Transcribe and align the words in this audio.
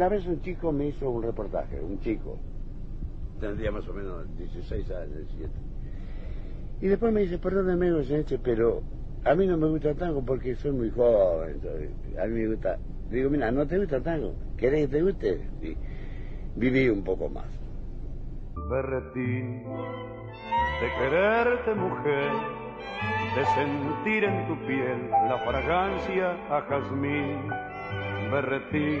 una 0.00 0.08
vez 0.08 0.26
un 0.26 0.40
chico 0.40 0.72
me 0.72 0.86
hizo 0.86 1.10
un 1.10 1.22
reportaje, 1.22 1.78
un 1.78 2.00
chico, 2.00 2.38
tendría 3.38 3.70
más 3.70 3.86
o 3.86 3.92
menos 3.92 4.34
16 4.38 4.90
años, 4.92 5.14
17. 5.28 5.50
Y 6.80 6.86
después 6.86 7.12
me 7.12 7.20
dice, 7.20 7.36
perdóneme, 7.36 7.92
pero 8.42 8.80
a 9.26 9.34
mí 9.34 9.46
no 9.46 9.58
me 9.58 9.68
gusta 9.68 9.94
tango 9.94 10.24
porque 10.24 10.56
soy 10.56 10.70
muy 10.70 10.90
joven. 10.90 11.60
a 12.18 12.24
mí 12.24 12.32
me 12.32 12.46
gusta. 12.46 12.78
Digo, 13.10 13.28
mira, 13.28 13.50
¿no 13.50 13.66
te 13.66 13.78
gusta 13.78 14.00
tango? 14.00 14.32
¿Querés 14.56 14.88
que 14.88 14.96
te 14.96 15.02
guste? 15.02 15.40
Y 15.60 15.76
viví 16.56 16.88
un 16.88 17.04
poco 17.04 17.28
más. 17.28 17.50
Berretín, 18.70 19.64
de 20.80 20.88
quererte 20.98 21.74
mujer, 21.74 22.30
de 23.36 23.44
sentir 23.54 24.24
en 24.24 24.48
tu 24.48 24.66
piel 24.66 25.10
la 25.10 25.36
fragancia 25.44 26.56
a 26.56 26.62
jazmín. 26.62 27.50
Berretín, 28.32 29.00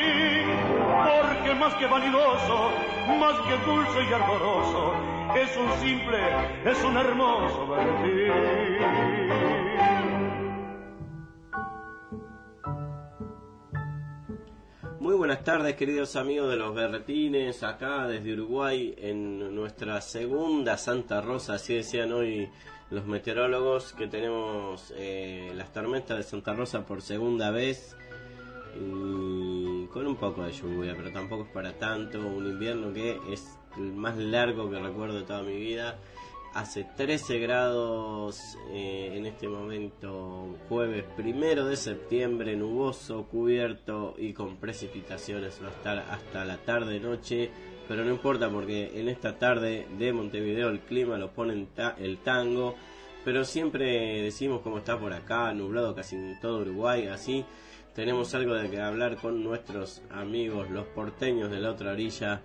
Porque 1.03 1.55
más 1.55 1.73
que 1.75 1.85
vanidoso, 1.87 2.71
más 3.19 3.39
que 3.47 3.57
dulce 3.65 4.03
y 4.09 4.13
ardoroso, 4.13 4.93
es 5.35 5.57
un 5.57 5.71
simple, 5.79 6.19
es 6.65 6.83
un 6.83 6.97
hermoso 6.97 7.67
berretín. 7.67 8.31
Muy 14.99 15.15
buenas 15.15 15.43
tardes 15.43 15.75
queridos 15.75 16.15
amigos 16.15 16.51
de 16.51 16.57
los 16.57 16.75
berretines, 16.75 17.63
acá 17.63 18.07
desde 18.07 18.33
Uruguay 18.33 18.93
en 18.97 19.55
nuestra 19.55 19.99
segunda 20.01 20.77
Santa 20.77 21.21
Rosa, 21.21 21.55
así 21.55 21.73
decían 21.73 22.11
hoy 22.13 22.47
los 22.91 23.07
meteorólogos 23.07 23.93
que 23.93 24.07
tenemos 24.07 24.93
eh, 24.95 25.51
las 25.55 25.73
tormentas 25.73 26.17
de 26.17 26.23
Santa 26.23 26.53
Rosa 26.53 26.85
por 26.85 27.01
segunda 27.01 27.49
vez 27.49 27.95
con 29.91 30.07
un 30.07 30.15
poco 30.15 30.43
de 30.43 30.51
lluvia, 30.51 30.93
pero 30.95 31.11
tampoco 31.11 31.43
es 31.43 31.49
para 31.49 31.77
tanto, 31.77 32.19
un 32.19 32.45
invierno 32.47 32.93
que 32.93 33.19
es 33.31 33.57
el 33.77 33.93
más 33.93 34.17
largo 34.17 34.69
que 34.69 34.79
recuerdo 34.79 35.19
de 35.19 35.23
toda 35.23 35.43
mi 35.43 35.55
vida. 35.55 35.99
Hace 36.53 36.83
13 36.83 37.39
grados 37.39 38.57
eh, 38.71 39.11
en 39.13 39.25
este 39.25 39.47
momento, 39.47 40.57
jueves 40.67 41.05
primero 41.15 41.65
de 41.65 41.77
septiembre, 41.77 42.57
nuboso, 42.57 43.25
cubierto 43.27 44.15
y 44.17 44.33
con 44.33 44.57
precipitaciones 44.57 45.61
va 45.63 45.67
a 45.67 45.71
estar 45.71 45.99
hasta 45.99 46.43
la 46.43 46.57
tarde-noche. 46.57 47.51
Pero 47.87 48.03
no 48.03 48.11
importa 48.11 48.49
porque 48.49 48.99
en 48.99 49.07
esta 49.09 49.37
tarde 49.37 49.87
de 49.97 50.13
Montevideo 50.13 50.69
el 50.69 50.81
clima 50.81 51.17
lo 51.17 51.31
pone 51.31 51.67
el 51.99 52.17
tango. 52.19 52.75
Pero 53.23 53.45
siempre 53.45 54.21
decimos 54.21 54.61
cómo 54.61 54.79
está 54.79 54.99
por 54.99 55.13
acá, 55.13 55.53
nublado 55.53 55.93
casi 55.93 56.15
en 56.15 56.39
todo 56.39 56.61
Uruguay, 56.61 57.07
así 57.07 57.45
tenemos 57.93 58.33
algo 58.35 58.53
de 58.55 58.69
que 58.69 58.79
hablar 58.79 59.17
con 59.17 59.43
nuestros 59.43 60.01
amigos, 60.09 60.69
los 60.69 60.87
porteños 60.87 61.51
de 61.51 61.59
la 61.59 61.71
otra 61.71 61.91
orilla. 61.91 62.41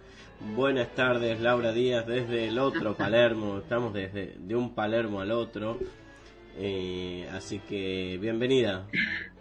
Buenas 0.57 0.93
tardes, 0.97 1.41
Laura 1.41 1.73
Díaz, 1.73 2.05
desde 2.05 2.49
el 2.49 2.59
otro 2.59 2.95
Palermo. 2.99 3.59
Estamos 3.59 3.95
desde 3.95 4.35
de 4.39 4.57
un 4.57 4.75
Palermo 4.75 5.21
al 5.21 5.31
otro. 5.31 5.79
Eh, 6.59 7.29
así 7.33 7.61
que 7.61 8.19
bienvenida. 8.21 8.89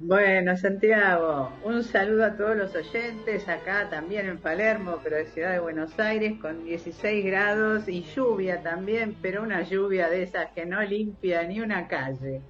Bueno, 0.00 0.56
Santiago, 0.56 1.52
un 1.62 1.84
saludo 1.84 2.24
a 2.24 2.36
todos 2.36 2.56
los 2.56 2.74
oyentes, 2.74 3.48
acá 3.48 3.88
también 3.90 4.26
en 4.28 4.38
Palermo, 4.38 4.98
pero 5.04 5.16
de 5.16 5.26
Ciudad 5.26 5.52
de 5.52 5.60
Buenos 5.60 5.98
Aires, 6.00 6.40
con 6.40 6.64
16 6.64 7.24
grados 7.24 7.86
y 7.86 8.02
lluvia 8.02 8.62
también, 8.62 9.14
pero 9.22 9.42
una 9.42 9.62
lluvia 9.62 10.08
de 10.08 10.22
esas 10.22 10.50
que 10.52 10.66
no 10.66 10.82
limpia 10.82 11.42
ni 11.44 11.60
una 11.60 11.86
calle 11.86 12.40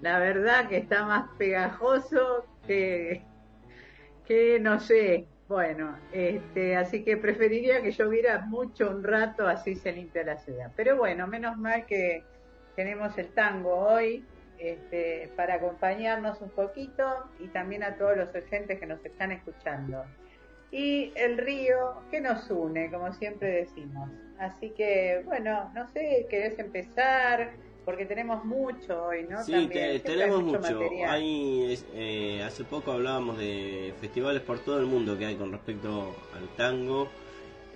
la 0.00 0.18
verdad 0.18 0.68
que 0.68 0.76
está 0.76 1.04
más 1.04 1.30
pegajoso 1.38 2.46
que, 2.66 3.22
que 4.26 4.60
no 4.60 4.80
sé. 4.80 5.26
Bueno, 5.48 5.96
este, 6.12 6.76
así 6.76 7.04
que 7.04 7.16
preferiría 7.16 7.80
que 7.80 7.92
lloviera 7.92 8.40
mucho 8.40 8.90
un 8.90 9.04
rato, 9.04 9.46
así 9.46 9.76
se 9.76 9.92
limpia 9.92 10.24
la 10.24 10.36
ciudad. 10.38 10.72
Pero 10.76 10.96
bueno, 10.96 11.26
menos 11.28 11.56
mal 11.56 11.86
que 11.86 12.24
tenemos 12.74 13.16
el 13.16 13.28
tango 13.28 13.74
hoy 13.76 14.24
este, 14.58 15.30
para 15.36 15.54
acompañarnos 15.54 16.40
un 16.40 16.50
poquito 16.50 17.04
y 17.38 17.48
también 17.48 17.82
a 17.82 17.96
todos 17.96 18.16
los 18.16 18.34
oyentes 18.34 18.78
que 18.78 18.86
nos 18.86 19.04
están 19.04 19.32
escuchando. 19.32 20.04
Y 20.70 21.12
el 21.16 21.38
río 21.38 22.02
que 22.10 22.20
nos 22.20 22.50
une, 22.50 22.90
como 22.90 23.12
siempre 23.12 23.48
decimos. 23.48 24.10
Así 24.38 24.70
que, 24.70 25.22
bueno, 25.24 25.70
no 25.74 25.88
sé, 25.88 26.26
¿querés 26.28 26.58
empezar? 26.58 27.52
porque 27.86 28.04
tenemos 28.04 28.44
mucho 28.44 29.04
hoy, 29.04 29.26
¿no? 29.30 29.42
Sí, 29.44 29.70
tenemos 30.04 30.42
mucho. 30.42 30.80
Hay, 31.06 31.78
eh, 31.94 32.42
hace 32.44 32.64
poco 32.64 32.90
hablábamos 32.90 33.38
de 33.38 33.94
festivales 34.00 34.42
por 34.42 34.58
todo 34.58 34.80
el 34.80 34.86
mundo 34.86 35.16
que 35.16 35.26
hay 35.26 35.36
con 35.36 35.52
respecto 35.52 36.16
al 36.36 36.48
tango. 36.56 37.08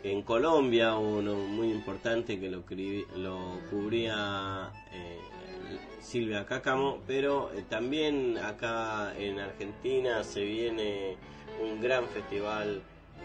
En 0.03 0.23
Colombia 0.23 0.97
uno 0.97 1.35
muy 1.35 1.71
importante 1.71 2.41
que 2.41 2.51
lo, 2.51 2.65
lo 3.17 3.61
cubría 3.71 4.73
eh, 4.93 5.19
Silvia 6.01 6.47
Cácamo, 6.47 7.01
pero 7.07 7.53
eh, 7.53 7.65
también 7.69 8.39
acá 8.39 9.15
en 9.19 9.39
Argentina 9.39 10.25
se 10.25 10.43
viene 10.43 11.17
un 11.63 11.81
gran 11.81 12.07
festival 12.09 12.83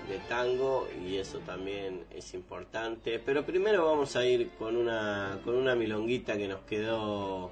de 0.10 0.18
tango 0.30 0.88
y 1.04 1.18
eso 1.18 1.40
también 1.40 2.06
es 2.12 2.34
importante. 2.34 3.20
Pero 3.20 3.46
primero 3.46 3.86
vamos 3.86 4.16
a 4.16 4.26
ir 4.26 4.50
con 4.60 4.76
una, 4.76 5.40
con 5.44 5.56
una 5.56 5.76
milonguita 5.76 6.38
que 6.38 6.48
nos 6.48 6.62
quedó 6.62 7.52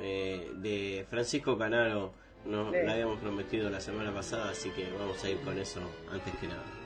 eh, 0.00 0.50
de 0.56 1.06
Francisco 1.08 1.58
Canaro 1.58 2.12
No, 2.44 2.70
la 2.70 2.92
habíamos 2.92 3.20
prometido 3.20 3.68
la 3.68 3.80
semana 3.80 4.12
pasada, 4.12 4.50
así 4.50 4.70
que 4.70 4.90
vamos 4.98 5.22
a 5.24 5.30
ir 5.30 5.38
con 5.40 5.58
eso 5.58 5.80
antes 6.10 6.34
que 6.36 6.46
nada. 6.46 6.79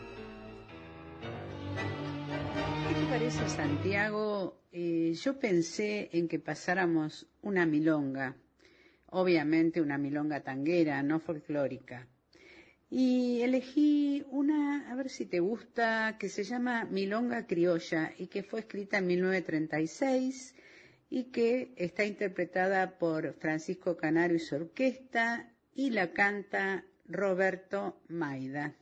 ¿Qué 2.94 3.06
parece, 3.10 3.48
Santiago? 3.48 4.62
Eh, 4.70 5.14
yo 5.20 5.40
pensé 5.40 6.10
en 6.12 6.28
que 6.28 6.38
pasáramos 6.38 7.26
una 7.42 7.66
milonga, 7.66 8.36
obviamente 9.10 9.80
una 9.80 9.98
milonga 9.98 10.44
tanguera, 10.44 11.02
no 11.02 11.18
folclórica. 11.18 12.06
Y 12.88 13.40
elegí 13.40 14.24
una, 14.30 14.88
a 14.92 14.94
ver 14.94 15.10
si 15.10 15.26
te 15.26 15.40
gusta, 15.40 16.18
que 16.20 16.28
se 16.28 16.44
llama 16.44 16.84
Milonga 16.84 17.48
Criolla 17.48 18.12
y 18.16 18.28
que 18.28 18.44
fue 18.44 18.60
escrita 18.60 18.98
en 18.98 19.08
1936 19.08 20.54
y 21.10 21.24
que 21.32 21.72
está 21.74 22.04
interpretada 22.04 22.96
por 22.96 23.34
Francisco 23.34 23.96
Canario 23.96 24.36
y 24.36 24.40
su 24.40 24.54
orquesta 24.54 25.50
y 25.74 25.90
la 25.90 26.12
canta 26.12 26.84
Roberto 27.08 28.00
Maida. 28.06 28.72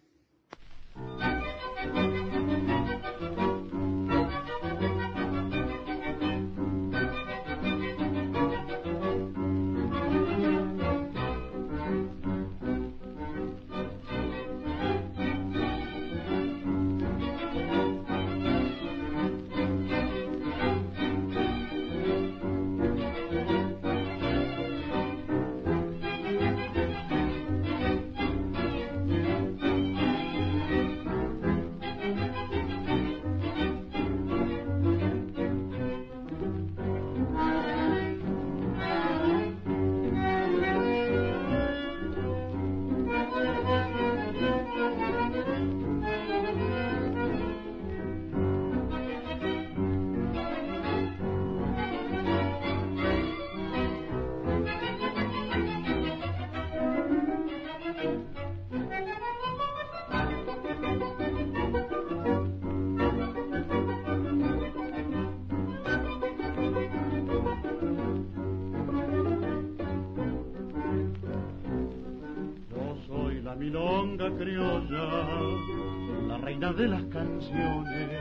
Canciones 77.43 78.21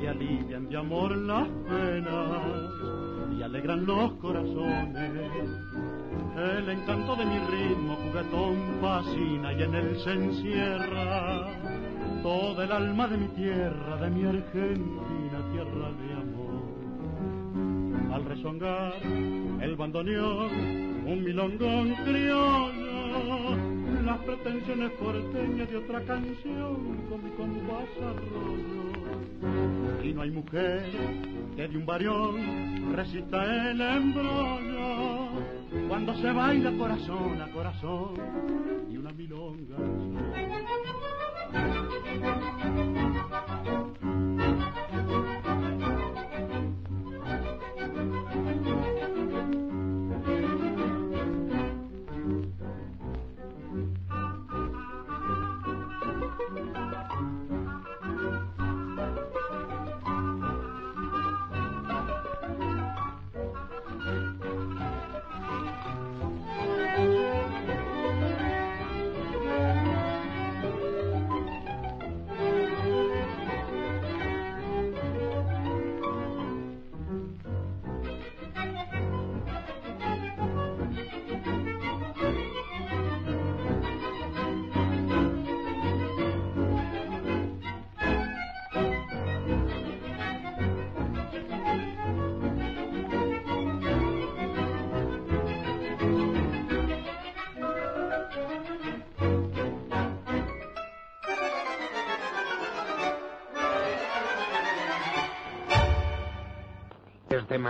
que 0.00 0.08
alivian 0.08 0.68
de 0.68 0.76
amor 0.76 1.16
las 1.16 1.48
penas 1.68 2.60
y 3.36 3.42
alegran 3.42 3.84
los 3.86 4.12
corazones. 4.14 5.10
El 6.36 6.68
encanto 6.68 7.16
de 7.16 7.26
mi 7.26 7.38
ritmo 7.38 7.96
juguetón 7.96 8.56
fascina 8.80 9.52
y 9.52 9.62
en 9.62 9.74
él 9.74 9.96
se 10.02 10.12
encierra 10.12 11.46
toda 12.22 12.64
el 12.64 12.72
alma 12.72 13.06
de 13.08 13.18
mi 13.18 13.28
tierra, 13.28 13.96
de 13.96 14.10
mi 14.10 14.24
Argentina, 14.24 15.38
tierra 15.52 15.92
de 15.92 16.12
amor. 16.14 16.54
Al 18.14 18.24
rezongar 18.24 18.94
el 19.60 19.76
bandoneón, 19.76 20.50
un 21.06 21.24
milongón 21.24 21.94
criollo 22.04 23.73
las 24.14 24.22
pretensiones 24.22 24.92
porteñas 24.92 25.68
de 25.68 25.76
otra 25.76 26.00
canción 26.04 26.76
con 27.08 27.24
mi 27.24 27.30
compás 27.30 27.88
arroyo. 28.00 28.84
Y 30.04 30.12
no 30.12 30.22
hay 30.22 30.30
mujer 30.30 30.84
que 31.56 31.66
de 31.66 31.76
un 31.76 31.84
varión 31.84 32.94
resista 32.94 33.70
el 33.70 33.80
embrollo 33.80 35.30
cuando 35.88 36.14
se 36.14 36.30
baila 36.30 36.70
corazón 36.78 37.42
a 37.42 37.50
corazón 37.50 38.14
y 38.88 38.96
una 38.96 39.12
milonga. 39.12 39.76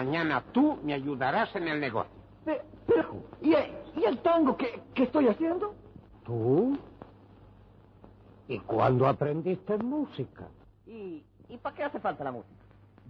Mañana 0.04 0.44
tú 0.52 0.78
me 0.82 0.94
ayudarás 0.94 1.54
en 1.56 1.68
el 1.68 1.80
negocio. 1.80 2.12
Pero, 2.44 3.24
¿y, 3.40 3.54
el 3.54 4.18
tango 4.18 4.56
¿Qué 4.56 5.02
estoy 5.02 5.28
haciendo? 5.28 5.74
¿Tú? 6.24 6.78
¿Y 8.46 8.58
cuándo 8.60 9.06
aprendiste 9.06 9.78
música? 9.78 10.46
¿Y, 10.86 11.24
y 11.48 11.56
para 11.56 11.74
qué 11.74 11.84
hace 11.84 12.00
falta 12.00 12.24
la 12.24 12.32
música? 12.32 12.54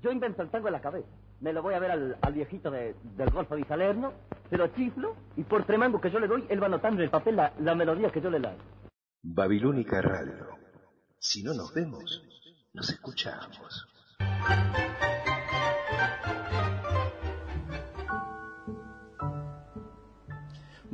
Yo 0.00 0.12
invento 0.12 0.42
el 0.42 0.50
tango 0.50 0.68
en 0.68 0.72
la 0.72 0.80
cabeza. 0.80 1.08
Me 1.40 1.52
lo 1.52 1.62
voy 1.62 1.74
a 1.74 1.80
ver 1.80 1.90
al, 1.90 2.32
viejito 2.32 2.70
del 2.70 3.30
Golfo 3.32 3.56
de 3.56 3.64
Salerno, 3.64 4.12
se 4.48 4.56
lo 4.56 4.68
chiflo 4.68 5.16
y 5.36 5.42
por 5.42 5.66
tremango 5.66 6.00
que 6.00 6.10
yo 6.10 6.20
le 6.20 6.28
doy, 6.28 6.46
él 6.48 6.62
va 6.62 6.66
anotando 6.66 7.00
en 7.00 7.04
el 7.04 7.10
papel 7.10 7.36
la, 7.36 7.52
la 7.58 7.74
melodía 7.74 8.10
que 8.10 8.20
yo 8.20 8.30
le 8.30 8.38
doy. 8.38 8.54
Babilónica 9.22 10.00
Radio. 10.00 10.46
Si 11.18 11.42
no 11.42 11.52
nos 11.54 11.74
vemos, 11.74 12.22
nos 12.72 12.88
escuchamos. 12.90 13.88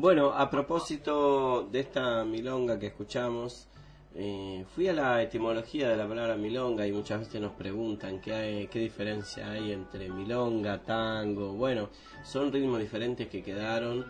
Bueno, 0.00 0.33
a 0.33 0.49
propósito 0.49 1.69
de 1.71 1.80
esta 1.80 2.25
milonga 2.25 2.78
que 2.78 2.87
escuchamos, 2.87 3.69
eh, 4.14 4.64
fui 4.75 4.88
a 4.88 4.95
la 4.95 5.23
etimología 5.23 5.90
de 5.90 5.97
la 5.99 6.09
palabra 6.09 6.37
milonga 6.37 6.87
y 6.87 6.92
muchas 6.92 7.19
veces 7.19 7.38
nos 7.38 7.52
preguntan 7.52 8.19
qué, 8.19 8.66
qué 8.73 8.78
diferencia 8.78 9.50
hay 9.50 9.73
entre 9.73 10.09
milonga, 10.09 10.78
tango. 10.78 11.52
Bueno, 11.52 11.90
son 12.25 12.50
ritmos 12.50 12.80
diferentes 12.80 13.28
que 13.28 13.42
quedaron, 13.42 14.07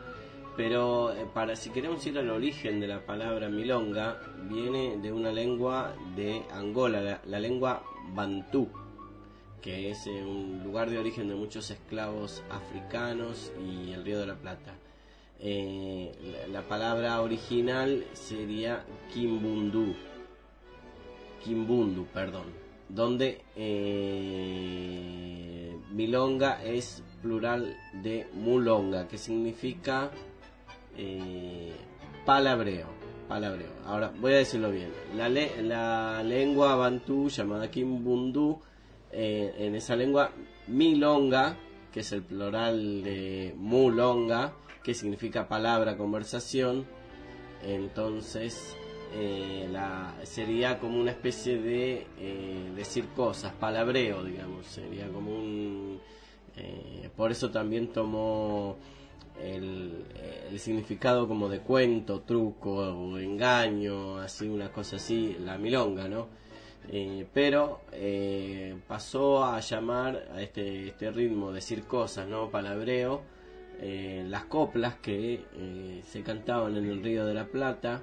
pero 0.56 1.12
eh, 1.12 1.26
para 1.34 1.56
si 1.56 1.70
queremos 1.70 2.06
ir 2.06 2.16
al 2.20 2.30
origen 2.30 2.78
de 2.78 2.86
la 2.86 3.04
palabra 3.04 3.48
milonga, 3.48 4.20
viene 4.48 4.96
de 4.98 5.12
una 5.12 5.32
lengua 5.32 5.92
de 6.14 6.44
Angola, 6.52 7.20
la, 7.24 7.40
lengua 7.40 7.82
bantú, 8.14 8.68
que 9.60 9.90
es 9.90 10.06
eh, 10.06 10.22
un 10.22 10.62
lugar 10.62 10.88
de 10.88 10.98
origen 10.98 11.26
de 11.26 11.34
muchos 11.34 11.68
esclavos 11.72 12.44
africanos 12.48 13.50
y 13.60 13.90
el 13.90 14.04
Río 14.04 14.20
de 14.20 14.26
la 14.26 14.36
Plata. 14.36 14.79
Eh, 15.42 16.12
la, 16.52 16.60
palabra 16.62 17.22
original 17.22 18.04
sería 18.12 18.84
Kimbundu, 19.14 19.94
Kimbundu, 21.42 22.04
perdón, 22.12 22.44
donde 22.90 23.40
eh, 24.40 25.76
milonga 25.92 26.62
es 26.64 27.02
plural 27.22 27.74
de 28.02 28.26
mulonga, 28.34 29.08
que 29.08 29.16
significa 29.18 30.10
eh, 30.96 31.72
palabreo. 32.26 32.88
Palabreo. 33.28 33.70
Ahora 33.86 34.12
voy 34.20 34.32
a 34.32 34.38
decirlo 34.38 34.70
bien. 34.72 34.90
La, 35.16 35.28
le- 35.28 35.62
la 35.62 36.22
lengua 36.24 36.74
bantú 36.74 37.28
llamada 37.30 37.70
Kimbundu, 37.70 38.60
en 39.12 39.74
esa 39.76 39.94
lengua, 39.96 40.30
milonga, 40.68 41.56
que 41.92 42.00
es 42.00 42.10
el 42.12 42.22
plural 42.22 43.02
de 43.04 43.54
mulonga, 43.56 44.52
que 44.82 44.94
significa 44.94 45.48
palabra, 45.48 45.96
conversación, 45.96 46.86
entonces 47.62 48.76
eh, 49.12 49.68
la, 49.70 50.14
sería 50.22 50.78
como 50.78 51.00
una 51.00 51.10
especie 51.10 51.60
de 51.60 52.06
eh, 52.18 52.72
decir 52.76 53.06
cosas, 53.08 53.52
palabreo, 53.52 54.22
digamos, 54.24 54.66
sería 54.66 55.08
como 55.08 55.32
un... 55.34 56.00
eh, 56.56 57.10
por 57.16 57.32
eso 57.32 57.50
también 57.50 57.88
tomó 57.92 58.76
el, 59.42 60.04
el 60.50 60.58
significado 60.60 61.26
como 61.26 61.48
de 61.48 61.60
cuento, 61.60 62.20
truco 62.20 62.70
o 62.72 63.18
engaño, 63.18 64.18
así 64.18 64.48
una 64.48 64.70
cosa 64.72 64.96
así, 64.96 65.36
la 65.40 65.58
milonga, 65.58 66.08
¿no? 66.08 66.28
Pero 67.32 67.82
pasó 68.88 69.44
a 69.44 69.60
llamar 69.60 70.28
a 70.34 70.42
este, 70.42 70.88
este 70.88 71.10
ritmo, 71.12 71.52
decir 71.52 71.84
cosas, 71.84 72.26
¿no? 72.26 72.50
Palabreo, 72.50 73.22
eh, 73.82 74.24
las 74.28 74.44
coplas 74.44 74.96
que 74.96 75.42
eh, 75.54 76.02
se 76.04 76.22
cantaban 76.22 76.76
en 76.76 76.84
el 76.84 77.02
Río 77.02 77.24
de 77.24 77.32
la 77.32 77.46
Plata, 77.46 78.02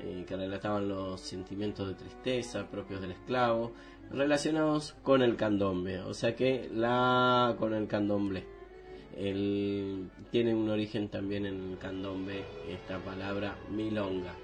eh, 0.00 0.24
que 0.26 0.36
relataban 0.36 0.88
los 0.88 1.20
sentimientos 1.20 1.86
de 1.86 1.94
tristeza 1.94 2.68
propios 2.68 3.00
del 3.00 3.12
esclavo, 3.12 3.72
relacionados 4.10 4.96
con 5.04 5.22
el 5.22 5.36
candombe, 5.36 6.00
o 6.00 6.12
sea 6.14 6.34
que 6.34 6.68
la 6.74 7.54
con 7.60 7.74
el 7.74 7.86
candomblé. 7.86 8.44
Tiene 9.12 10.52
un 10.52 10.68
origen 10.68 11.08
también 11.08 11.46
en 11.46 11.70
el 11.70 11.78
candombe 11.78 12.44
esta 12.68 12.98
palabra 12.98 13.56
milonga. 13.70 14.34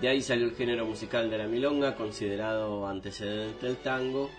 De 0.00 0.08
ahí 0.08 0.22
salió 0.22 0.46
el 0.46 0.54
género 0.54 0.86
musical 0.86 1.28
de 1.28 1.36
la 1.36 1.46
milonga, 1.46 1.94
considerado 1.94 2.86
antecedente 2.86 3.66
del 3.66 3.76
tango, 3.76 4.30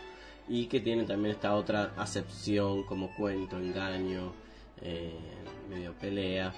y 0.48 0.66
que 0.66 0.80
tiene 0.80 1.04
también 1.04 1.36
esta 1.36 1.56
otra 1.56 1.94
acepción 1.98 2.84
como 2.84 3.16
cuento, 3.16 3.58
engaño, 3.58 4.34
eh, 4.82 5.14
medio 5.70 5.94
pelea, 5.94 6.54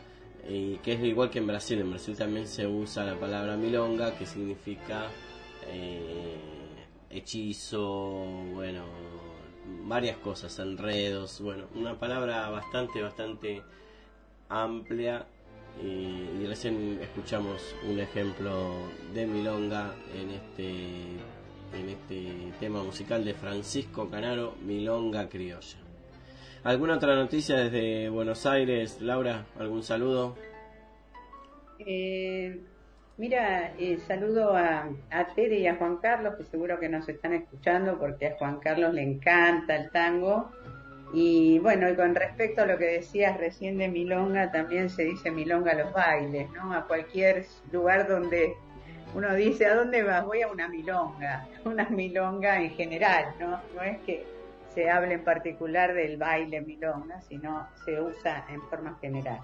y 0.50 0.78
que 0.78 0.94
es 0.94 1.04
igual 1.04 1.30
que 1.30 1.40
en 1.40 1.48
Brasil. 1.48 1.80
En 1.80 1.90
Brasil 1.90 2.16
también 2.16 2.48
se 2.48 2.68
usa 2.68 3.04
la 3.04 3.20
palabra 3.20 3.58
milonga, 3.58 4.18
que 4.18 4.26
significa 4.26 5.08
eh, 5.68 6.38
hechizo, 7.10 8.26
bueno, 8.54 8.86
varias 9.86 10.18
cosas, 10.18 10.58
enredos, 10.60 11.42
bueno, 11.42 11.66
una 11.76 12.00
palabra 12.00 12.50
bastante, 12.50 13.02
bastante 13.02 13.62
amplia 14.50 15.26
y, 15.84 16.46
recién 16.46 17.00
escuchamos 17.02 17.76
un 17.88 18.00
ejemplo 18.00 18.72
de 19.14 19.28
milonga 19.28 19.94
en 20.16 20.32
este 20.32 20.72
en 21.74 21.90
este 21.90 22.54
tema 22.62 22.82
musical 22.82 23.26
de 23.26 23.34
Francisco 23.34 24.10
Canaro, 24.10 24.56
Milonga 24.66 25.28
Criolla. 25.28 25.87
¿Alguna 26.64 26.96
otra 26.96 27.16
noticia 27.16 27.58
desde 27.58 28.10
Buenos 28.10 28.46
Aires, 28.46 29.00
Laura? 29.02 29.46
¿Algún 29.60 29.84
saludo? 29.84 30.36
Eh, 31.80 32.60
mira, 33.18 33.74
eh, 33.78 34.00
saludo 34.08 34.56
a, 34.56 34.90
a 35.12 35.28
Tere 35.36 35.60
y 35.60 35.68
a 35.68 35.76
Juan 35.76 35.98
Carlos, 35.98 36.36
que 36.36 36.44
seguro 36.44 36.80
que 36.80 36.90
nos 36.90 37.08
están 37.08 37.34
escuchando 37.34 37.98
porque 38.00 38.28
a 38.28 38.38
Juan 38.38 38.60
Carlos 38.60 38.94
le 38.94 39.04
encanta 39.04 39.76
el 39.76 39.92
tango. 39.92 40.52
Y 41.14 41.60
bueno, 41.60 41.90
y 41.90 41.96
con 41.96 42.16
respecto 42.16 42.64
a 42.64 42.66
lo 42.66 42.78
que 42.78 42.86
decías 42.86 43.38
recién 43.38 43.78
de 43.78 43.88
Milonga, 43.88 44.52
también 44.52 44.90
se 44.90 45.04
dice 45.04 45.32
Milonga 45.32 45.72
a 45.72 45.76
los 45.76 45.94
bailes, 45.94 46.50
¿no? 46.52 46.74
A 46.74 46.86
cualquier 46.86 47.46
lugar 47.72 48.10
donde 48.10 48.56
uno 49.16 49.34
dice, 49.36 49.68
¿a 49.68 49.76
dónde 49.76 50.04
vas? 50.04 50.26
Voy 50.26 50.42
a 50.42 50.52
una 50.52 50.68
Milonga, 50.68 51.48
una 51.66 51.88
Milonga 51.90 52.62
en 52.62 52.72
general, 52.72 53.34
¿no? 53.40 53.62
No 53.74 53.82
es 53.84 54.00
que 54.00 54.37
se 54.78 54.92
hable 54.92 55.16
en 55.16 55.24
particular 55.24 55.96
del 55.96 56.18
baile 56.18 56.62
Milonga, 56.62 57.20
sino 57.22 57.68
se 57.84 58.00
usa 58.00 58.46
en 58.48 58.62
forma 58.70 58.96
general. 59.02 59.40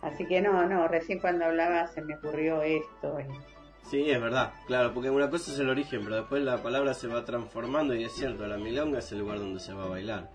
Así 0.00 0.24
que 0.26 0.40
no, 0.40 0.64
no, 0.66 0.88
recién 0.88 1.18
cuando 1.18 1.44
hablaba 1.44 1.86
se 1.88 2.00
me 2.00 2.14
ocurrió 2.16 2.62
esto. 2.62 3.18
y- 3.20 3.86
Sí, 3.90 4.10
es 4.10 4.18
verdad, 4.18 4.54
claro, 4.66 4.94
porque 4.94 5.10
una 5.10 5.28
cosa 5.28 5.52
es 5.52 5.58
el 5.58 5.68
origen, 5.68 6.00
pero 6.02 6.16
después 6.16 6.42
la 6.42 6.62
palabra 6.62 6.94
se 6.94 7.08
va 7.08 7.26
transformando 7.26 7.94
y 7.94 8.04
es 8.04 8.12
cierto, 8.12 8.46
la 8.46 8.56
milonga 8.56 9.00
es 9.00 9.12
el 9.12 9.18
lugar 9.18 9.38
donde 9.38 9.60
se 9.60 9.74
va 9.74 9.84
a 9.84 9.88
bailar. 9.88 10.30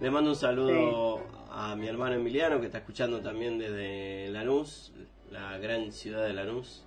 Le 0.00 0.10
mando 0.10 0.30
un 0.30 0.36
saludo 0.36 1.20
a 1.52 1.76
mi 1.76 1.86
hermano 1.86 2.16
Emiliano 2.16 2.58
que 2.58 2.66
está 2.66 2.78
escuchando 2.78 3.20
también 3.20 3.56
desde 3.56 4.30
Lanús, 4.30 4.92
la 5.30 5.58
gran 5.58 5.92
ciudad 5.92 6.24
de 6.24 6.32
Lanús, 6.32 6.84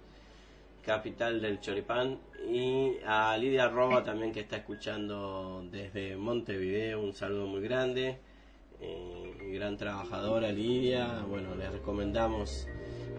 capital 0.85 1.41
del 1.41 1.59
Choripán, 1.59 2.19
y 2.49 2.97
a 3.05 3.37
Lidia 3.37 3.69
Roba 3.69 4.03
también 4.03 4.33
que 4.33 4.41
está 4.41 4.57
escuchando 4.57 5.65
desde 5.71 6.17
Montevideo, 6.17 7.01
un 7.01 7.13
saludo 7.13 7.47
muy 7.47 7.61
grande, 7.61 8.17
eh, 8.81 9.51
gran 9.53 9.77
trabajadora 9.77 10.51
Lidia, 10.51 11.23
bueno, 11.27 11.55
le 11.55 11.69
recomendamos 11.69 12.67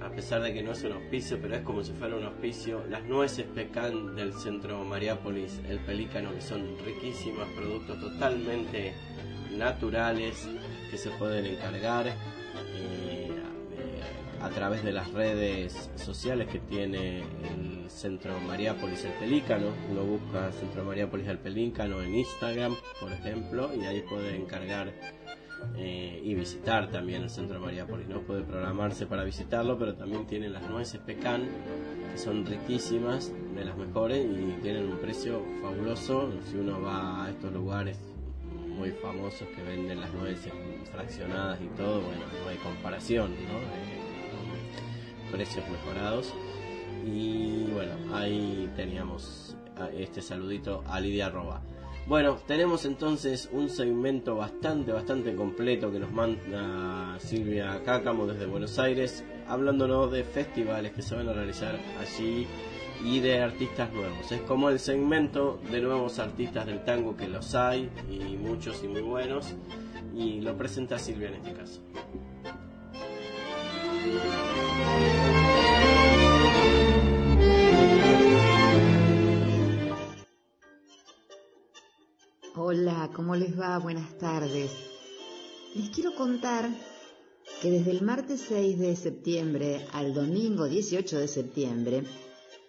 a 0.03 0.11
pesar 0.11 0.43
de 0.43 0.53
que 0.53 0.63
no 0.63 0.73
es 0.73 0.83
un 0.85 0.93
auspicio, 0.93 1.39
pero 1.41 1.57
es 1.57 1.63
como 1.63 1.83
si 1.83 1.93
fuera 1.93 2.17
un 2.17 2.25
auspicio, 2.25 2.85
las 2.91 3.03
nueces 3.05 3.47
pecan 3.47 4.15
del 4.15 4.35
centro 4.35 4.85
Mariápolis, 4.85 5.61
el 5.69 5.79
pelícano, 5.81 6.35
que 6.35 6.43
son 6.43 6.77
riquísimas, 6.85 7.49
productos 7.57 7.99
totalmente 8.01 8.93
naturales 9.57 10.49
que 10.91 10.99
se 10.99 11.11
pueden 11.11 11.47
encargar. 11.47 12.09
Eh, 12.09 13.14
a, 14.45 14.51
través 14.51 14.85
de 14.85 14.93
las 14.93 15.13
redes 15.13 15.91
sociales 15.97 16.49
que 16.49 16.59
tiene 16.59 17.19
el 17.19 17.89
centro 17.89 18.39
Mariápolis, 18.41 19.05
el 19.05 19.13
pelícano. 19.13 19.69
Uno 19.91 20.05
busca 20.05 20.53
centro 20.53 20.85
Mariápolis, 20.85 21.27
el 21.29 21.39
pelícano 21.39 22.03
en 22.03 22.15
Instagram, 22.15 22.77
por 23.01 23.13
ejemplo, 23.13 23.71
y 23.75 23.85
ahí 23.85 24.03
puede 24.03 24.37
encargar 24.37 24.93
eh, 25.77 26.21
y 26.23 26.35
visitar 26.35 26.91
también 26.91 27.23
el 27.23 27.31
centro 27.31 27.61
Mariápolis, 27.61 28.07
¿no? 28.07 28.21
Puede 28.21 28.43
programarse 28.43 29.07
para 29.07 29.25
visitarlo, 29.25 29.79
pero 29.79 29.95
también 29.95 30.27
tiene 30.27 30.49
las 30.49 30.69
nueces 30.69 31.01
pecan, 31.01 31.49
que 32.13 32.19
son 32.19 32.45
riquísimas, 32.45 33.33
de 33.55 33.65
las 33.65 33.77
mejores, 33.77 34.25
y 34.25 34.61
tienen 34.61 34.89
un 34.91 34.99
precio 34.99 35.43
fabuloso. 35.63 36.31
Si 36.51 36.57
uno 36.57 36.81
va 36.81 37.25
a 37.25 37.31
estos 37.31 37.53
lugares 37.53 37.99
muy 38.77 38.91
famosos 38.91 39.49
que 39.49 39.63
venden 39.63 40.01
las 40.01 40.13
nueces 40.13 40.53
fraccionadas 40.93 41.61
y 41.61 41.67
todo, 41.77 42.01
bueno, 42.01 42.23
no 42.43 42.49
hay 42.49 42.57
comparación, 42.59 43.31
¿no? 43.31 43.59
Eh, 43.59 44.04
precios 45.35 45.65
mejorados. 45.69 46.33
Y 47.05 47.65
bueno, 47.73 47.93
ahí 48.15 48.71
teníamos 48.77 49.57
este 49.99 50.23
saludito 50.23 50.85
a 50.87 51.01
Lidia 51.01 51.29
Roba. 51.29 51.61
Bueno, 52.07 52.37
tenemos 52.47 52.85
entonces 52.85 53.49
un 53.51 53.69
segmento 53.69 54.37
bastante, 54.37 54.93
bastante 54.93 55.35
completo 55.35 55.91
que 55.91 55.99
nos 55.99 56.13
manda 56.13 57.19
Silvia 57.19 57.83
Cácamo 57.85 58.27
desde 58.27 58.47
Buenos 58.47 58.79
Aires, 58.79 59.25
hablándonos 59.49 60.13
de 60.13 60.23
festivales 60.23 60.93
que 60.93 61.03
se 61.03 61.15
van 61.15 61.29
a 61.29 61.33
realizar 61.33 61.81
allí 62.01 62.47
y 63.03 63.21
de 63.21 63.41
artistas 63.41 63.93
nuevos. 63.93 64.31
Es 64.31 64.43
como 64.43 64.69
el 64.69 64.79
segmento 64.79 65.59
de 65.71 65.81
nuevos 65.81 66.19
artistas 66.19 66.67
del 66.67 66.85
tango 66.85 67.17
que 67.17 67.27
los 67.27 67.55
hay, 67.55 67.91
y 68.11 68.37
muchos 68.37 68.85
y 68.85 68.89
muy 68.89 69.03
buenos, 69.03 69.55
y 70.15 70.43
lo 70.43 70.57
presenta 70.57 70.99
Silvia 70.99 71.29
en 71.29 71.35
este 71.35 71.53
caso. 71.55 71.81
Hola, 82.57 83.11
¿cómo 83.13 83.35
les 83.35 83.59
va? 83.59 83.79
Buenas 83.79 84.17
tardes. 84.17 84.71
Les 85.75 85.91
quiero 85.91 86.15
contar 86.15 86.71
que 87.61 87.69
desde 87.69 87.91
el 87.91 88.03
martes 88.03 88.45
6 88.47 88.79
de 88.79 88.95
septiembre 88.95 89.85
al 89.93 90.15
domingo 90.15 90.69
18 90.69 91.19
de 91.19 91.27
septiembre 91.27 92.05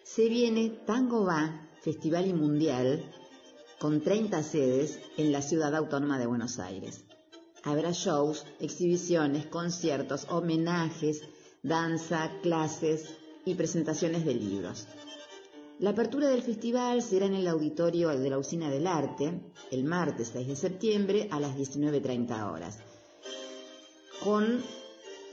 se 0.04 0.28
viene 0.28 0.72
Tango 0.88 1.26
Va, 1.26 1.70
Festival 1.82 2.26
y 2.26 2.34
Mundial, 2.34 3.14
con 3.78 4.02
30 4.02 4.42
sedes 4.42 5.00
en 5.18 5.32
la 5.32 5.44
ciudad 5.44 5.76
autónoma 5.76 6.18
de 6.18 6.26
Buenos 6.26 6.58
Aires. 6.58 7.04
Habrá 7.64 7.92
shows, 7.92 8.44
exhibiciones, 8.60 9.46
conciertos, 9.46 10.26
homenajes, 10.32 11.22
danza, 11.62 12.32
clases 12.42 13.06
y 13.46 13.54
presentaciones 13.54 14.26
de 14.26 14.34
libros. 14.34 14.88
La 15.80 15.90
apertura 15.90 16.30
del 16.30 16.42
festival 16.42 17.02
será 17.02 17.26
en 17.26 17.34
el 17.34 17.50
auditorio 17.50 18.08
de 18.08 18.30
la 18.30 18.38
Usina 18.38 18.70
del 18.70 18.88
Arte 18.88 19.42
el 19.72 19.84
martes 19.84 20.30
6 20.32 20.48
de 20.48 20.56
septiembre 20.56 21.28
a 21.32 21.42
las 21.42 21.58
19.30 21.58 22.50
horas, 22.50 22.80
con 24.24 24.64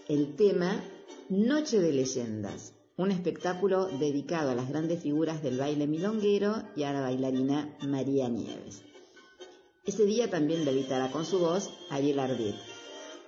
el 0.08 0.34
tema 0.34 0.82
Noche 1.28 1.78
de 1.78 1.92
Leyendas, 1.92 2.74
un 2.96 3.12
espectáculo 3.12 3.86
dedicado 3.86 4.50
a 4.50 4.56
las 4.56 4.68
grandes 4.68 5.00
figuras 5.00 5.44
del 5.44 5.58
baile 5.58 5.86
milonguero 5.86 6.64
y 6.74 6.82
a 6.82 6.92
la 6.92 7.02
bailarina 7.02 7.76
María 7.82 8.28
Nieves. 8.28 8.82
Ese 9.84 10.06
día 10.06 10.28
también 10.28 10.64
debitará 10.64 11.12
con 11.12 11.24
su 11.24 11.38
voz 11.38 11.70
Ariel 11.88 12.18
Ardit. 12.18 12.56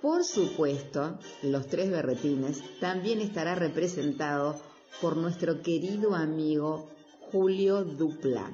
Por 0.01 0.25
supuesto, 0.25 1.17
los 1.43 1.67
tres 1.67 1.89
berretines 1.89 2.61
también 2.81 3.21
estará 3.21 3.55
representado 3.55 4.59
por 5.01 5.15
nuestro 5.15 5.61
querido 5.61 6.13
amigo 6.13 6.89
Julio 7.31 7.83
Dupla, 7.83 8.51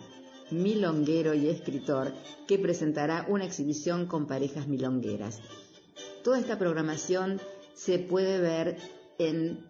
milonguero 0.51 1.34
y 1.34 1.48
escritor, 1.48 2.13
que 2.48 2.58
presentará 2.58 3.25
una 3.30 3.46
exhibición 3.46 4.06
con 4.06 4.28
parejas 4.28 4.68
milongueras. 4.68 5.40
Toda 6.24 6.40
esta 6.40 6.60
programación 6.60 7.40
se 7.74 8.00
puede 8.00 8.40
ver 8.40 8.78
en 9.18 9.66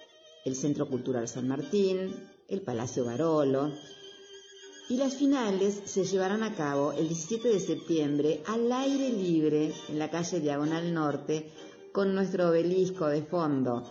el 0.45 0.55
Centro 0.55 0.87
Cultural 0.87 1.27
San 1.27 1.47
Martín, 1.47 2.13
el 2.47 2.61
Palacio 2.61 3.05
Barolo. 3.05 3.71
Y 4.89 4.97
las 4.97 5.15
finales 5.15 5.81
se 5.85 6.03
llevarán 6.03 6.43
a 6.43 6.55
cabo 6.55 6.91
el 6.91 7.07
17 7.07 7.47
de 7.47 7.59
septiembre 7.59 8.43
al 8.47 8.71
aire 8.71 9.09
libre 9.09 9.73
en 9.89 9.97
la 9.97 10.09
calle 10.09 10.39
Diagonal 10.39 10.93
Norte 10.93 11.51
con 11.93 12.13
nuestro 12.13 12.49
obelisco 12.49 13.07
de 13.07 13.23
fondo 13.23 13.83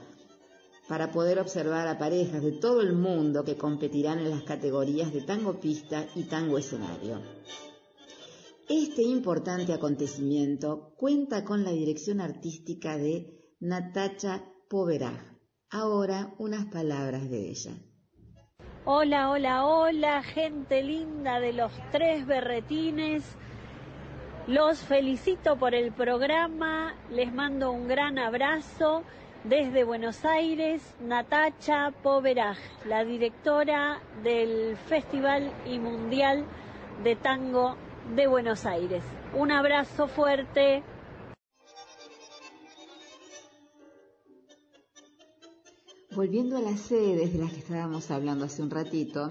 para 0.88 1.10
poder 1.10 1.38
observar 1.38 1.88
a 1.88 1.98
parejas 1.98 2.42
de 2.42 2.52
todo 2.52 2.82
el 2.82 2.92
mundo 2.92 3.44
que 3.44 3.56
competirán 3.56 4.18
en 4.18 4.30
las 4.30 4.42
categorías 4.42 5.12
de 5.12 5.22
tango 5.22 5.58
pista 5.58 6.06
y 6.14 6.24
tango 6.24 6.58
escenario. 6.58 7.20
Este 8.68 9.02
importante 9.02 9.72
acontecimiento 9.72 10.92
cuenta 10.96 11.44
con 11.44 11.64
la 11.64 11.70
dirección 11.70 12.20
artística 12.20 12.98
de 12.98 13.54
Natacha 13.60 14.44
Poveraj. 14.68 15.31
Ahora 15.74 16.28
unas 16.36 16.66
palabras 16.66 17.30
de 17.30 17.48
ella. 17.48 17.72
Hola, 18.84 19.30
hola, 19.30 19.64
hola, 19.64 20.22
gente 20.22 20.82
linda 20.82 21.40
de 21.40 21.54
los 21.54 21.72
tres 21.90 22.26
berretines. 22.26 23.24
Los 24.46 24.80
felicito 24.80 25.56
por 25.56 25.74
el 25.74 25.90
programa, 25.90 26.94
les 27.10 27.32
mando 27.32 27.72
un 27.72 27.88
gran 27.88 28.18
abrazo 28.18 29.02
desde 29.44 29.84
Buenos 29.84 30.26
Aires, 30.26 30.94
Natacha 31.00 31.90
Poveraj, 32.02 32.58
la 32.84 33.02
directora 33.04 34.02
del 34.22 34.76
Festival 34.76 35.50
y 35.64 35.78
Mundial 35.78 36.44
de 37.02 37.16
Tango 37.16 37.76
de 38.14 38.26
Buenos 38.26 38.66
Aires. 38.66 39.02
Un 39.34 39.50
abrazo 39.50 40.06
fuerte. 40.06 40.82
Volviendo 46.14 46.58
a 46.58 46.60
las 46.60 46.78
sedes 46.78 47.32
de 47.32 47.38
las 47.38 47.52
que 47.52 47.60
estábamos 47.60 48.10
hablando 48.10 48.44
hace 48.44 48.60
un 48.60 48.68
ratito, 48.68 49.30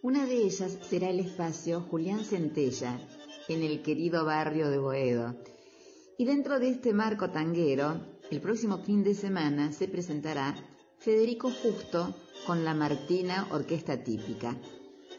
una 0.00 0.24
de 0.24 0.44
ellas 0.44 0.78
será 0.88 1.10
el 1.10 1.20
espacio 1.20 1.82
Julián 1.82 2.24
Centella, 2.24 2.98
en 3.48 3.62
el 3.62 3.82
querido 3.82 4.24
barrio 4.24 4.70
de 4.70 4.78
Boedo. 4.78 5.36
Y 6.16 6.24
dentro 6.24 6.58
de 6.58 6.70
este 6.70 6.94
marco 6.94 7.28
tanguero, 7.28 8.00
el 8.30 8.40
próximo 8.40 8.78
fin 8.78 9.04
de 9.04 9.14
semana 9.14 9.70
se 9.72 9.86
presentará 9.86 10.54
Federico 10.96 11.50
Justo 11.50 12.14
con 12.46 12.64
la 12.64 12.72
Martina 12.72 13.46
Orquesta 13.50 14.02
Típica. 14.02 14.56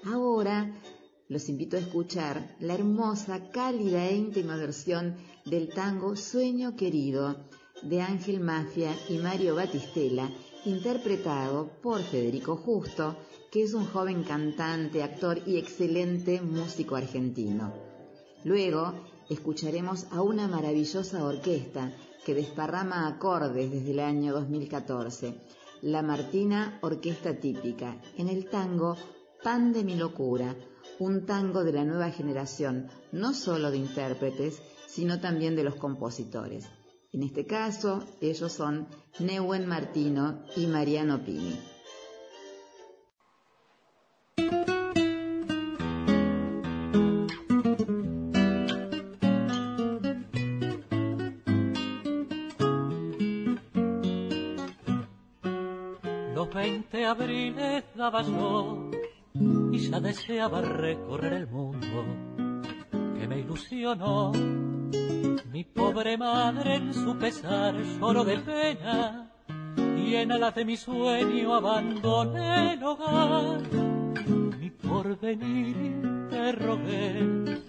Ahora 0.05 0.73
los 1.27 1.49
invito 1.49 1.77
a 1.77 1.81
escuchar 1.81 2.55
la 2.59 2.73
hermosa, 2.73 3.51
cálida 3.51 4.07
e 4.07 4.15
íntima 4.15 4.55
versión 4.55 5.17
del 5.45 5.69
tango 5.69 6.15
Sueño 6.15 6.75
Querido 6.75 7.45
de 7.83 8.01
Ángel 8.01 8.39
Mafia 8.39 8.95
y 9.07 9.19
Mario 9.19 9.53
Batistela 9.53 10.31
interpretado 10.65 11.69
por 11.81 12.01
Federico 12.01 12.57
Justo, 12.57 13.15
que 13.51 13.63
es 13.63 13.73
un 13.73 13.85
joven 13.85 14.23
cantante, 14.23 15.03
actor 15.03 15.39
y 15.45 15.57
excelente 15.57 16.41
músico 16.41 16.95
argentino. 16.95 17.73
Luego 18.43 18.93
escucharemos 19.29 20.07
a 20.11 20.21
una 20.21 20.47
maravillosa 20.47 21.23
orquesta 21.23 21.93
que 22.25 22.33
desparrama 22.33 23.07
acordes 23.07 23.71
desde 23.71 23.91
el 23.91 23.99
año 23.99 24.33
2014, 24.33 25.35
la 25.81 26.01
Martina 26.01 26.79
Orquesta 26.81 27.39
Típica, 27.39 28.01
en 28.17 28.29
el 28.29 28.49
tango 28.49 28.95
Pan 29.43 29.73
de 29.73 29.83
mi 29.83 29.95
locura, 29.95 30.55
un 30.97 31.25
tango 31.25 31.63
de 31.63 31.73
la 31.73 31.85
nueva 31.85 32.09
generación, 32.09 32.87
no 33.11 33.33
solo 33.33 33.69
de 33.69 33.77
intérpretes, 33.77 34.61
sino 34.87 35.19
también 35.19 35.55
de 35.55 35.63
los 35.63 35.75
compositores. 35.75 36.65
En 37.15 37.23
este 37.23 37.45
caso, 37.45 38.03
ellos 38.19 38.51
son 38.51 38.89
Neuen 39.19 39.65
Martino 39.67 40.43
y 40.57 40.67
Mariano 40.67 41.23
Pini. 41.23 41.57
Los 56.33 56.53
20 56.53 57.05
abriles 57.05 57.85
daba 57.95 58.23
yo 58.23 58.91
y 59.71 59.77
ya 59.77 60.01
deseaba 60.01 60.59
recorrer 60.59 61.31
el 61.31 61.47
mundo 61.47 62.03
que 63.17 63.25
me 63.25 63.39
ilusionó 63.39 64.33
mi 65.51 65.63
pobre 65.63 66.17
madre 66.17 66.75
en 66.75 66.93
su 66.93 67.17
pesar 67.17 67.75
lloró 67.99 68.23
de 68.23 68.37
pena 68.39 69.31
y 69.97 70.15
en 70.15 70.31
alas 70.31 70.55
de 70.55 70.65
mi 70.65 70.77
sueño 70.77 71.55
abandoné 71.55 72.73
el 72.73 72.83
hogar. 72.83 73.61
Mi 74.59 74.69
porvenir 74.69 75.75
interrogué 75.77 77.61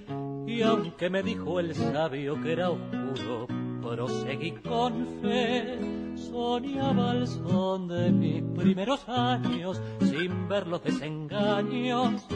y 0.47 0.63
aunque 0.63 1.11
me 1.11 1.23
dijo 1.23 1.61
el 1.61 1.75
sabio 1.75 2.41
que 2.43 2.53
era 2.53 2.71
oscuro, 2.71 3.47
proseguí 3.83 4.53
con 4.53 5.07
fe. 5.23 5.79
Soñaba 6.17 7.13
el 7.13 7.27
son 7.27 7.89
de 7.89 8.11
mis 8.11 8.43
primeros 8.43 9.07
años 9.09 9.81
sin 10.01 10.49
ver 10.49 10.67
los 10.67 10.83
desengaños, 10.83 12.27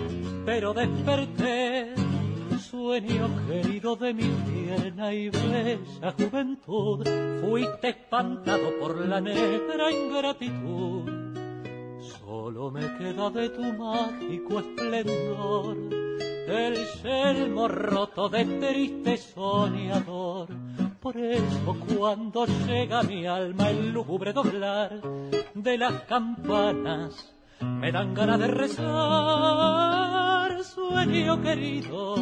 pero 0.44 0.74
desperté 0.74 1.94
sueño 2.70 3.28
querido 3.48 3.96
de 3.96 4.14
mi 4.14 4.22
tierna 4.22 5.12
y 5.12 5.28
bella 5.28 6.14
juventud, 6.16 7.04
fuiste 7.40 7.88
espantado 7.88 8.78
por 8.78 9.06
la 9.06 9.20
negra 9.20 9.90
ingratitud. 9.90 11.10
Solo 12.00 12.70
me 12.70 12.96
queda 12.96 13.30
de 13.30 13.48
tu 13.50 13.62
mágico 13.62 14.60
esplendor 14.60 15.76
el 16.50 16.76
yelmo 17.02 17.68
roto 17.68 18.28
de 18.28 18.44
triste 18.44 19.16
soñador. 19.16 20.48
Por 21.00 21.16
eso 21.16 21.76
cuando 21.96 22.46
llega 22.66 23.02
mi 23.02 23.26
alma 23.26 23.70
el 23.70 23.90
lúgubre 23.90 24.32
doblar 24.32 25.00
de 25.54 25.78
las 25.78 26.02
campanas, 26.02 27.34
me 27.60 27.90
dan 27.90 28.14
ganas 28.14 28.38
de 28.38 28.46
rezar, 28.48 30.29
sueño 30.62 31.40
querido 31.42 32.14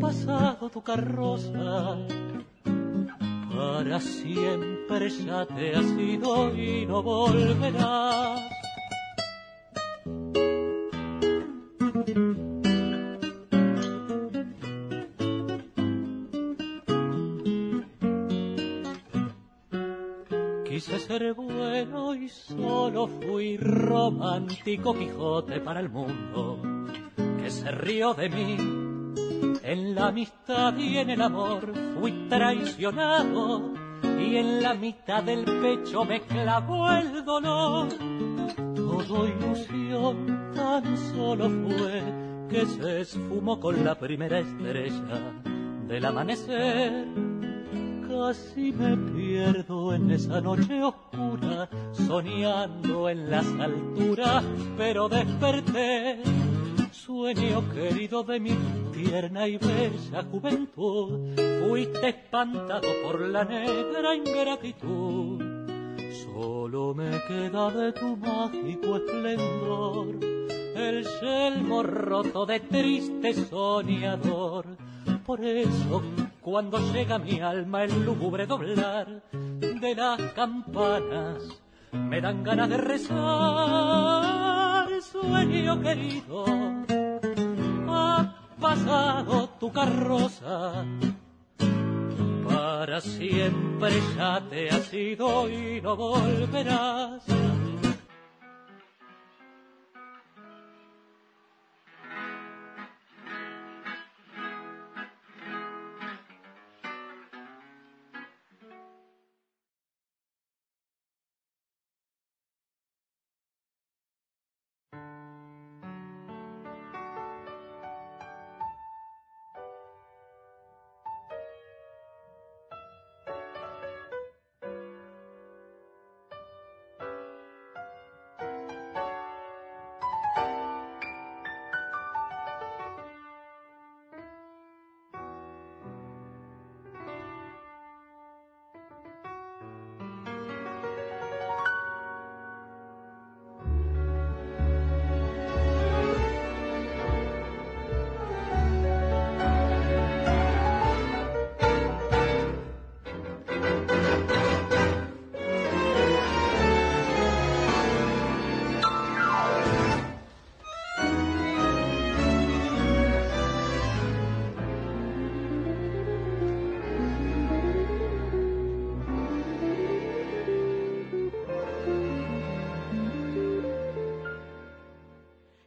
pasado 0.00 0.70
tu 0.70 0.82
carroza, 0.82 1.96
para 3.54 4.00
siempre 4.00 5.08
ya 5.10 5.46
te 5.46 5.74
has 5.74 5.90
ido 5.98 6.54
y 6.54 6.86
no 6.86 7.02
volverás. 7.02 8.42
Quise 20.68 20.98
ser 21.00 21.34
bueno 21.34 22.14
y 22.14 22.28
solo 22.96 23.08
fui 23.20 23.58
romántico 23.58 24.94
Quijote 24.94 25.60
para 25.60 25.80
el 25.80 25.90
mundo, 25.90 26.58
que 27.42 27.50
se 27.50 27.70
rió 27.70 28.14
de 28.14 28.30
mí 28.30 28.56
en 29.62 29.94
la 29.94 30.08
amistad 30.08 30.74
y 30.78 30.96
en 30.96 31.10
el 31.10 31.20
amor 31.20 31.74
fui 32.00 32.26
traicionado 32.30 33.74
y 34.18 34.36
en 34.36 34.62
la 34.62 34.72
mitad 34.72 35.22
del 35.22 35.44
pecho 35.44 36.06
me 36.06 36.22
clavó 36.22 36.90
el 36.92 37.22
dolor. 37.22 37.88
Todo 38.74 39.28
ilusión 39.28 40.52
tan 40.54 40.96
solo 40.96 41.50
fue 41.50 42.02
que 42.48 42.64
se 42.64 43.00
esfumó 43.02 43.60
con 43.60 43.84
la 43.84 43.94
primera 43.98 44.38
estrella 44.38 45.34
del 45.86 46.02
amanecer. 46.02 47.25
Casi 48.16 48.72
me 48.72 48.96
pierdo 49.12 49.92
en 49.92 50.10
esa 50.10 50.40
noche 50.40 50.82
oscura, 50.82 51.68
soñando 51.92 53.10
en 53.10 53.30
las 53.30 53.46
alturas, 53.60 54.42
pero 54.78 55.06
desperté 55.06 56.22
sueño 56.92 57.62
querido 57.74 58.22
de 58.24 58.40
mi 58.40 58.56
tierna 58.90 59.46
y 59.46 59.58
bella 59.58 60.24
juventud, 60.30 61.36
fuiste 61.60 62.08
espantado 62.08 62.88
por 63.04 63.20
la 63.20 63.44
negra 63.44 64.14
ingratitud. 64.14 65.38
Solo 66.24 66.94
me 66.94 67.10
queda 67.28 67.70
de 67.70 67.92
tu 67.92 68.16
mágico 68.16 68.96
esplendor 68.96 70.36
el 70.74 71.06
yelmo 71.20 71.82
roto 71.82 72.46
de 72.46 72.60
triste 72.60 73.34
soñador. 73.34 74.64
Por 75.26 75.44
eso, 75.44 76.02
cuando 76.46 76.78
llega 76.92 77.18
mi 77.18 77.40
alma 77.40 77.82
el 77.82 78.04
lúgubre 78.04 78.46
doblar 78.46 79.20
de 79.32 79.94
las 79.96 80.20
campanas, 80.32 81.42
me 81.90 82.20
dan 82.20 82.44
ganas 82.44 82.70
de 82.70 82.76
rezar, 82.76 83.26
sueño 85.02 85.82
querido. 85.82 86.44
Ha 87.88 88.32
pasado 88.60 89.48
tu 89.58 89.72
carroza, 89.72 90.84
para 92.48 93.00
siempre 93.00 94.00
ya 94.16 94.40
te 94.48 94.70
has 94.70 94.94
ido 94.94 95.50
y 95.50 95.80
no 95.80 95.96
volverás. 95.96 97.24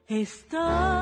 Están 0.10 0.99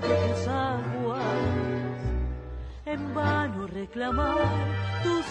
de 0.00 0.08
tus 0.08 0.48
aguas. 0.48 1.22
En 2.84 3.14
vano 3.14 3.66
reclamar 3.66 4.36
tus 5.02 5.25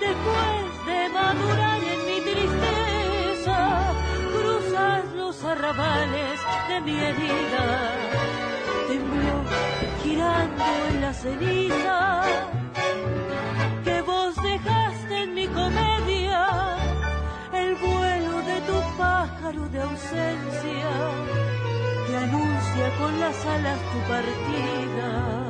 Después 0.00 0.86
de 0.86 1.08
madurar 1.08 1.80
en 1.82 2.00
mi 2.06 2.20
tristeza, 2.20 3.58
cruzas 4.32 5.04
los 5.16 5.44
arrabales 5.44 6.40
de 6.68 6.80
mi 6.80 6.98
herida. 6.98 7.66
Tembló 8.88 9.42
girando 10.02 10.64
en 10.88 11.00
la 11.02 11.12
ceniza 11.12 12.22
que 13.84 14.02
vos 14.02 14.34
dejaste 14.36 15.22
en 15.24 15.34
mi 15.34 15.46
comedia 15.48 16.46
el 17.52 17.74
vuelo 17.74 18.38
de 18.50 18.60
tu 18.68 18.96
pájaro 18.96 19.68
de 19.68 19.82
ausencia 19.82 20.90
que 22.06 22.16
anuncia 22.16 22.98
con 22.98 23.20
las 23.20 23.46
alas 23.46 23.78
tu 23.92 23.98
partida. 24.08 25.47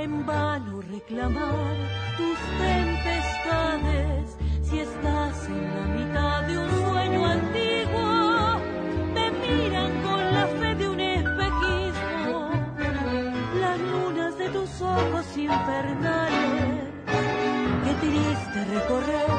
En 0.00 0.24
vano 0.24 0.80
reclamar 0.80 1.74
tus 2.16 2.38
tempestades 2.56 4.36
si 4.62 4.78
estás 4.78 5.46
en 5.46 5.64
la 5.74 5.84
mitad 5.96 6.42
de 6.46 6.56
un 6.56 6.70
sueño 6.70 7.26
antiguo. 7.26 8.60
Me 9.12 9.26
miran 9.42 9.90
con 10.02 10.20
la 10.36 10.46
fe 10.58 10.74
de 10.76 10.88
un 10.88 11.00
espejismo 11.00 12.50
las 13.60 13.80
lunas 13.80 14.38
de 14.38 14.48
tus 14.50 14.70
ojos 14.80 15.36
infernales. 15.36 16.84
Qué 17.84 17.92
triste 18.06 18.58
recorrer 18.76 19.30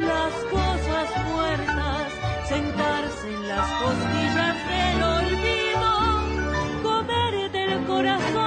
las 0.00 0.32
cosas 0.50 1.08
muertas, 1.30 2.06
sentarse 2.48 3.34
en 3.34 3.48
las 3.48 3.68
costillas 3.82 4.56
del 4.72 5.02
olvido, 5.18 5.90
comer 6.82 7.52
del 7.52 7.84
corazón 7.84 8.45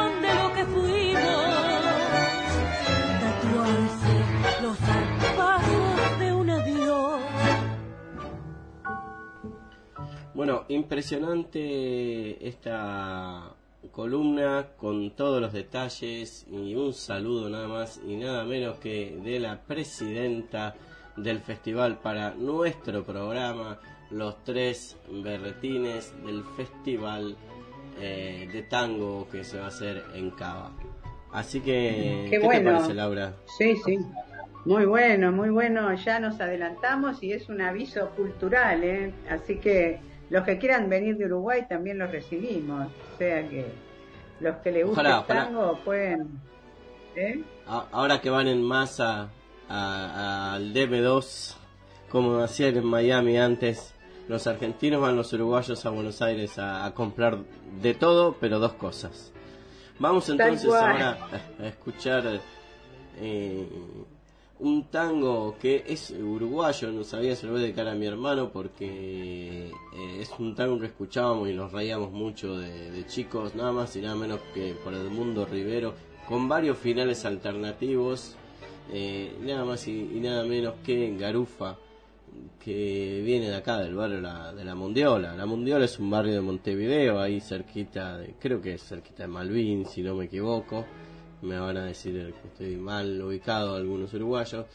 Bueno, 10.40 10.64
impresionante 10.70 12.48
esta 12.48 13.52
columna 13.92 14.68
con 14.78 15.12
todos 15.12 15.42
los 15.42 15.52
detalles 15.52 16.48
y 16.50 16.76
un 16.76 16.94
saludo 16.94 17.50
nada 17.50 17.68
más 17.68 18.00
y 18.08 18.16
nada 18.16 18.46
menos 18.46 18.78
que 18.78 19.20
de 19.22 19.38
la 19.38 19.60
presidenta 19.60 20.76
del 21.18 21.40
festival 21.40 22.00
para 22.00 22.36
nuestro 22.36 23.04
programa, 23.04 23.82
los 24.12 24.42
tres 24.46 24.96
berretines 25.12 26.14
del 26.26 26.46
festival 26.56 27.36
eh, 28.00 28.48
de 28.50 28.62
tango 28.62 29.28
que 29.30 29.44
se 29.44 29.60
va 29.60 29.66
a 29.66 29.68
hacer 29.68 30.06
en 30.14 30.32
Cava. 30.32 30.72
Así 31.34 31.60
que, 31.60 32.28
Qué 32.30 32.40
¿qué, 32.40 32.46
bueno. 32.46 32.70
te 32.70 32.76
parece, 32.78 32.94
Laura? 32.94 33.34
Sí, 33.58 33.76
sí. 33.84 34.00
Muy 34.64 34.86
bueno, 34.86 35.34
muy 35.34 35.50
bueno. 35.50 35.94
Ya 35.96 36.22
nos 36.22 36.40
adelantamos 36.40 37.22
y 37.24 37.34
es 37.34 37.50
un 37.50 37.60
aviso 37.60 38.12
cultural, 38.12 38.86
¿eh? 38.86 39.12
Así 39.30 39.58
que 39.58 40.00
los 40.30 40.44
que 40.44 40.58
quieran 40.58 40.90
venir 40.90 41.18
de 41.18 41.26
Uruguay 41.26 41.66
también 41.68 41.98
los 41.98 42.12
recibimos. 42.12 42.88
O 42.88 43.18
sea 43.18 43.48
que 43.48 43.66
los 44.40 44.58
que 44.58 44.72
les 44.72 44.86
gusta 44.86 45.02
el 45.02 45.08
ojalá. 45.08 45.26
tango 45.46 45.80
pueden. 45.84 46.40
¿eh? 47.16 47.44
Ahora 47.68 48.22
que 48.22 48.30
van 48.30 48.48
en 48.48 48.64
masa 48.64 49.30
al 49.68 50.74
DM2, 50.74 51.56
como 52.10 52.40
hacían 52.40 52.78
en 52.78 52.86
Miami 52.86 53.38
antes, 53.38 53.94
los 54.28 54.48
argentinos 54.48 55.02
van 55.02 55.16
los 55.16 55.32
uruguayos 55.34 55.86
a 55.86 55.90
Buenos 55.90 56.22
Aires 56.22 56.58
a, 56.60 56.86
a 56.86 56.94
comprar 56.94 57.40
de 57.82 57.94
todo, 57.94 58.38
pero 58.40 58.60
dos 58.60 58.74
cosas. 58.74 59.34
Vamos 60.00 60.30
entonces 60.30 60.66
ahora 60.66 61.18
a, 61.60 61.64
a 61.64 61.68
escuchar 61.68 62.40
eh, 63.18 63.68
un 64.60 64.86
tango 64.90 65.56
que 65.60 65.86
es 65.88 66.12
uruguayo, 66.12 66.92
no 66.92 67.04
sabía, 67.04 67.36
se 67.36 67.46
lo 67.46 67.54
voy 67.54 67.62
a 67.62 67.64
dedicar 67.64 67.88
a 67.88 67.96
mi 67.96 68.06
hermano 68.06 68.50
porque 68.50 69.68
eh, 69.70 70.18
es 70.20 70.30
un 70.38 70.54
tango 70.54 70.80
que 70.80 70.88
escuchábamos 70.88 71.50
y 71.50 71.54
nos 71.54 71.72
reíamos 71.72 72.12
mucho 72.12 72.58
de, 72.58 72.92
de 72.92 73.06
chicos, 73.08 73.56
nada 73.56 73.72
más 73.72 73.96
y 73.96 74.02
nada 74.02 74.16
menos 74.16 74.40
que 74.54 74.76
por 74.84 74.94
Edmundo 74.94 75.46
Rivero, 75.46 75.94
con 76.28 76.48
varios 76.48 76.78
finales 76.78 77.26
alternativos, 77.26 78.36
eh, 78.92 79.36
nada 79.42 79.66
más 79.66 79.88
y, 79.88 80.04
nada 80.22 80.44
menos 80.44 80.76
que 80.84 81.16
Garufa, 81.18 81.78
que 82.64 83.22
viene 83.24 83.50
de 83.50 83.56
acá, 83.56 83.80
del 83.80 83.96
barrio 83.96 84.18
de 84.18 84.64
la 84.64 84.76
Mondiola. 84.76 85.36
La 85.36 85.46
Mondiola 85.46 85.86
es 85.86 86.00
un 86.00 86.10
barrio 86.10 86.34
de 86.34 86.42
Montevideo, 86.42 87.20
ahí 87.20 87.40
cerquita, 87.40 88.18
de, 88.18 88.36
creo 88.40 88.62
que 88.62 88.74
es 88.74 88.84
cerquita 88.84 89.24
de 89.24 89.30
Malvin, 89.30 89.86
si 89.86 90.02
no 90.02 90.16
me 90.16 90.26
equivoco. 90.26 90.86
Me 91.42 91.60
van 91.60 91.78
a 91.78 91.86
decir 91.86 92.34
que 92.42 92.48
estoy 92.48 92.76
mal 92.76 93.22
ubicado 93.22 93.76
algunos 93.76 94.14
uruguayos. 94.14 94.66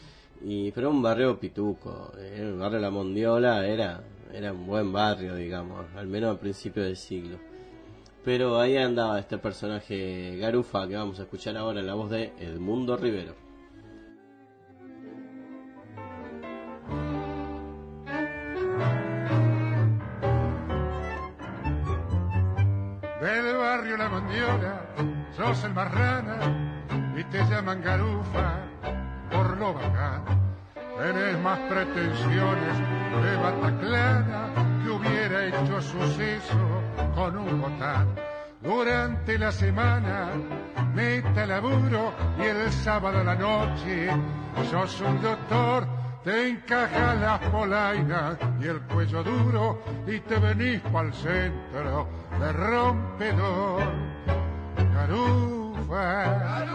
Y, 0.43 0.71
pero 0.71 0.89
un 0.89 1.01
barrio 1.01 1.39
pituco, 1.39 2.11
eh, 2.17 2.39
el 2.39 2.57
barrio 2.57 2.79
la 2.79 2.89
Mondiola 2.89 3.65
era, 3.65 4.03
era 4.33 4.51
un 4.51 4.67
buen 4.67 4.91
barrio, 4.91 5.35
digamos, 5.35 5.85
al 5.95 6.07
menos 6.07 6.35
a 6.35 6.39
principios 6.39 6.85
del 6.87 6.97
siglo. 6.97 7.37
Pero 8.23 8.59
ahí 8.59 8.75
andaba 8.75 9.19
este 9.19 9.37
personaje 9.37 10.37
Garufa 10.37 10.87
que 10.87 10.95
vamos 10.95 11.19
a 11.19 11.23
escuchar 11.23 11.55
ahora 11.57 11.79
en 11.79 11.87
la 11.87 11.93
voz 11.93 12.09
de 12.09 12.33
Edmundo 12.39 12.97
Rivero. 12.97 13.35
Del 23.21 23.57
barrio 23.57 23.97
La 23.97 24.09
Mondiola, 24.09 24.84
sos 25.35 25.63
el 25.63 25.73
marrana 25.73 26.83
y 27.15 27.23
te 27.25 27.43
llaman 27.45 27.81
garufa 27.81 28.59
por 29.31 29.57
lo 29.57 29.73
bacán. 29.73 30.23
Tenés 30.97 31.39
más 31.39 31.59
pretensiones 31.69 32.77
de 33.23 33.35
Bataclana 33.37 34.49
que 34.83 34.89
hubiera 34.89 35.45
hecho 35.45 35.81
suceso 35.81 36.81
con 37.13 37.37
un 37.37 37.61
botán. 37.61 38.07
Durante 38.61 39.37
la 39.37 39.51
semana, 39.51 40.31
meta 40.93 41.45
laburo 41.45 42.13
y 42.39 42.43
el 42.43 42.71
sábado 42.71 43.19
a 43.19 43.23
la 43.23 43.35
noche 43.35 44.09
sos 44.71 45.01
un 45.01 45.21
doctor 45.21 45.85
te 46.23 46.49
encaja 46.49 47.13
las 47.13 47.39
polainas 47.49 48.37
y 48.59 48.65
el 48.65 48.81
cuello 48.81 49.23
duro 49.23 49.83
y 50.07 50.19
te 50.21 50.39
venís 50.39 50.81
pa'l 50.91 51.13
centro 51.13 52.07
de 52.39 52.51
rompedor. 52.51 53.83
Garufa, 55.05 56.65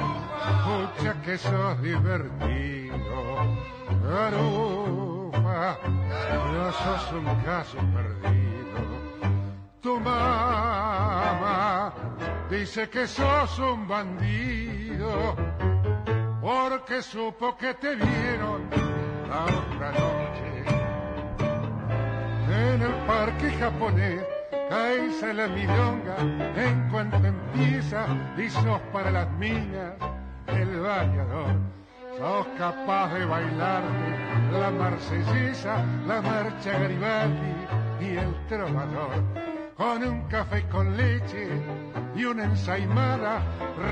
escucha 0.50 1.22
que 1.22 1.36
sos 1.36 1.82
divertido. 1.82 2.96
Garufa, 4.04 5.78
no 6.52 6.72
sos 6.72 7.12
un 7.12 7.26
caso 7.42 7.78
perdido. 7.78 8.80
Tu 9.80 9.98
mamá 9.98 11.12
dice 12.48 12.88
que 12.88 13.08
sos 13.08 13.58
un 13.58 13.88
bandido 13.88 15.34
porque 16.40 17.02
supo 17.02 17.56
que 17.56 17.74
te 17.74 17.96
vieron 17.96 18.70
la 19.28 19.44
otra 19.44 19.90
noche 19.90 20.64
en 22.48 22.82
el 22.82 22.94
parque 23.06 23.50
japonés. 23.58 24.39
Caes 24.70 25.20
a 25.24 25.32
la 25.32 25.48
milonga 25.48 26.16
en 26.54 26.88
cuanto 26.90 27.16
empieza 27.16 28.06
y 28.38 28.48
sos 28.48 28.80
para 28.92 29.10
las 29.10 29.28
minas 29.32 29.94
el 30.46 30.78
bañador. 30.78 31.56
Sos 32.16 32.46
capaz 32.56 33.12
de 33.14 33.24
bailarme 33.24 34.52
la 34.52 34.70
marsellesa, 34.70 35.84
la 36.06 36.22
marcha 36.22 36.78
Garibaldi 36.78 37.54
y 38.00 38.16
el 38.16 38.32
trovador. 38.46 39.24
Con 39.76 40.04
un 40.04 40.28
café 40.28 40.62
con 40.68 40.96
leche 40.96 41.48
y 42.14 42.24
una 42.24 42.44
ensaimada 42.44 43.42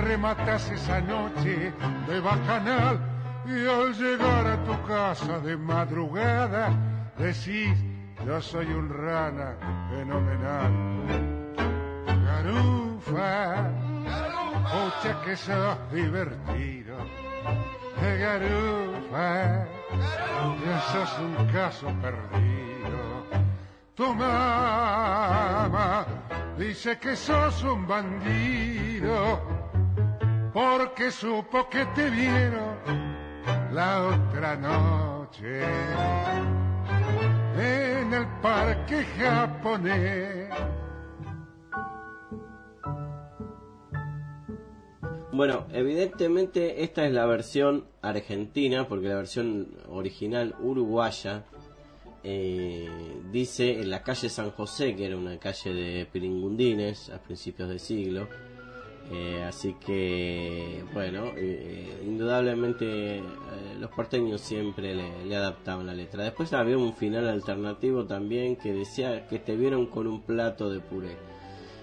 rematas 0.05 0.71
esa 0.71 1.01
noche 1.01 1.73
de 2.07 2.21
bacanal 2.21 3.01
y 3.47 3.67
al 3.67 3.95
llegar 3.95 4.47
a 4.47 4.63
tu 4.63 4.81
casa 4.87 5.41
de 5.41 5.57
madrugada 5.57 6.71
decís 7.19 7.88
yo 8.27 8.41
soy 8.41 8.67
un 8.67 8.89
rana 8.89 9.57
fenomenal. 9.91 10.73
Garufa, 12.25 13.71
escucha 14.65 15.21
que 15.25 15.37
sos 15.37 15.77
divertido. 15.93 16.97
Garufa, 18.01 19.67
ya 20.65 20.81
sos 20.93 21.19
un 21.21 21.47
caso 21.53 21.87
perdido. 22.03 23.27
Tu 23.95 24.15
mamá 24.15 26.07
dice 26.57 26.99
que 26.99 27.17
sos 27.17 27.63
un 27.65 27.87
bandido 27.87 29.41
porque 30.53 31.11
supo 31.11 31.69
que 31.69 31.85
te 31.87 32.11
vieron 32.11 32.77
la 33.73 34.03
otra 34.03 34.57
noche 34.57 35.63
en 37.59 38.15
el 38.15 38.27
parque 38.41 39.05
japonés. 39.19 40.49
Bueno, 45.33 45.67
evidentemente 45.73 46.83
esta 46.83 47.07
es 47.07 47.13
la 47.13 47.27
versión 47.27 47.85
argentina, 48.03 48.89
porque 48.89 49.09
la 49.09 49.17
versión 49.17 49.77
original 49.89 50.57
uruguaya 50.61 51.45
eh, 52.25 52.89
dice 53.31 53.81
en 53.81 53.91
la 53.91 54.03
calle 54.03 54.29
San 54.29 54.51
José, 54.51 54.97
que 54.97 55.07
era 55.07 55.17
una 55.17 55.39
calle 55.39 55.73
de 55.73 56.07
piringundines 56.07 57.11
a 57.11 57.23
principios 57.23 57.69
de 57.69 57.79
siglo. 57.79 58.29
Eh, 59.11 59.43
así 59.49 59.75
que, 59.75 60.85
bueno, 60.93 61.33
eh, 61.37 62.03
indudablemente 62.05 63.19
eh, 63.19 63.23
los 63.79 63.91
porteños 63.91 64.41
siempre 64.41 64.95
le, 64.95 65.25
le 65.25 65.37
adaptaban 65.37 65.87
la 65.87 65.95
letra. 65.95 66.25
Después 66.25 66.53
había 66.53 66.77
un 66.77 66.95
final 66.95 67.29
alternativo 67.29 68.05
también 68.05 68.57
que 68.57 68.73
decía 68.73 69.27
que 69.27 69.39
te 69.39 69.57
vieron 69.57 69.87
con 69.87 70.07
un 70.07 70.23
plato 70.23 70.71
de 70.71 70.81
puré 70.81 71.17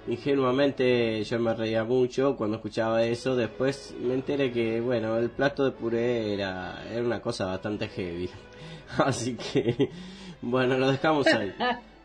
ingenuamente 0.08 1.24
yo 1.24 1.40
me 1.40 1.54
reía 1.56 1.84
mucho 1.84 2.36
cuando 2.36 2.58
escuchaba 2.58 3.04
eso. 3.04 3.36
Después 3.36 3.96
me 4.00 4.14
enteré 4.14 4.52
que, 4.52 4.80
bueno, 4.82 5.18
el 5.18 5.30
plato 5.32 5.66
de 5.66 5.72
puré 5.72 6.34
era, 6.34 6.84
era 6.92 7.02
una 7.04 7.22
cosa 7.22 7.46
bastante 7.46 7.88
heavy. 7.88 8.30
Así 8.98 9.36
que, 9.36 9.90
bueno, 10.42 10.78
lo 10.78 10.92
dejamos 10.92 11.28
ahí. 11.28 11.54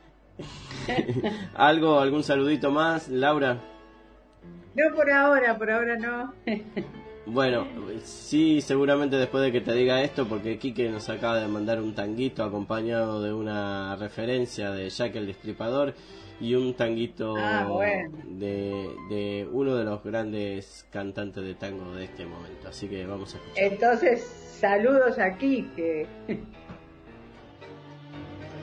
¿Algo, 1.55 2.01
algún 2.01 2.23
saludito 2.23 2.71
más, 2.71 3.09
Laura? 3.09 3.61
No 4.75 4.95
por 4.95 5.11
ahora, 5.11 5.59
por 5.59 5.71
ahora 5.71 5.97
no. 5.97 6.33
Bueno, 7.27 7.67
sí, 8.03 8.61
seguramente 8.61 9.17
después 9.17 9.43
de 9.45 9.53
que 9.53 9.61
te 9.61 9.73
diga 9.75 10.03
esto, 10.03 10.27
porque 10.27 10.59
Quique 10.59 10.89
nos 10.89 11.09
acaba 11.09 11.41
de 11.41 11.49
mandar 11.49 11.81
un 11.81 11.95
tanguito 11.95 12.43
acompañado 12.43 13.23
de 13.23 13.33
una 13.33 13.95
referencia 13.97 14.71
de 14.73 14.89
Jack 14.89 15.15
el 15.17 15.27
Destripador 15.27 15.95
y 16.41 16.55
un 16.55 16.75
tanguito 16.75 17.35
Ah, 17.37 17.67
bueno. 17.69 18.17
de, 18.25 18.89
de 19.11 19.49
uno 19.53 19.77
de 19.77 19.85
los 19.85 20.03
grandes 20.03 20.87
cantantes 20.91 21.45
de 21.45 21.55
tango 21.55 21.95
de 21.95 22.05
este 22.05 22.25
momento. 22.25 22.69
Así 22.69 22.89
que 22.89 23.05
vamos 23.07 23.35
a 23.35 23.39
escuchar. 23.39 23.65
Entonces, 23.65 24.23
saludos 24.59 25.19
aquí 25.19 25.69
que 25.77 26.07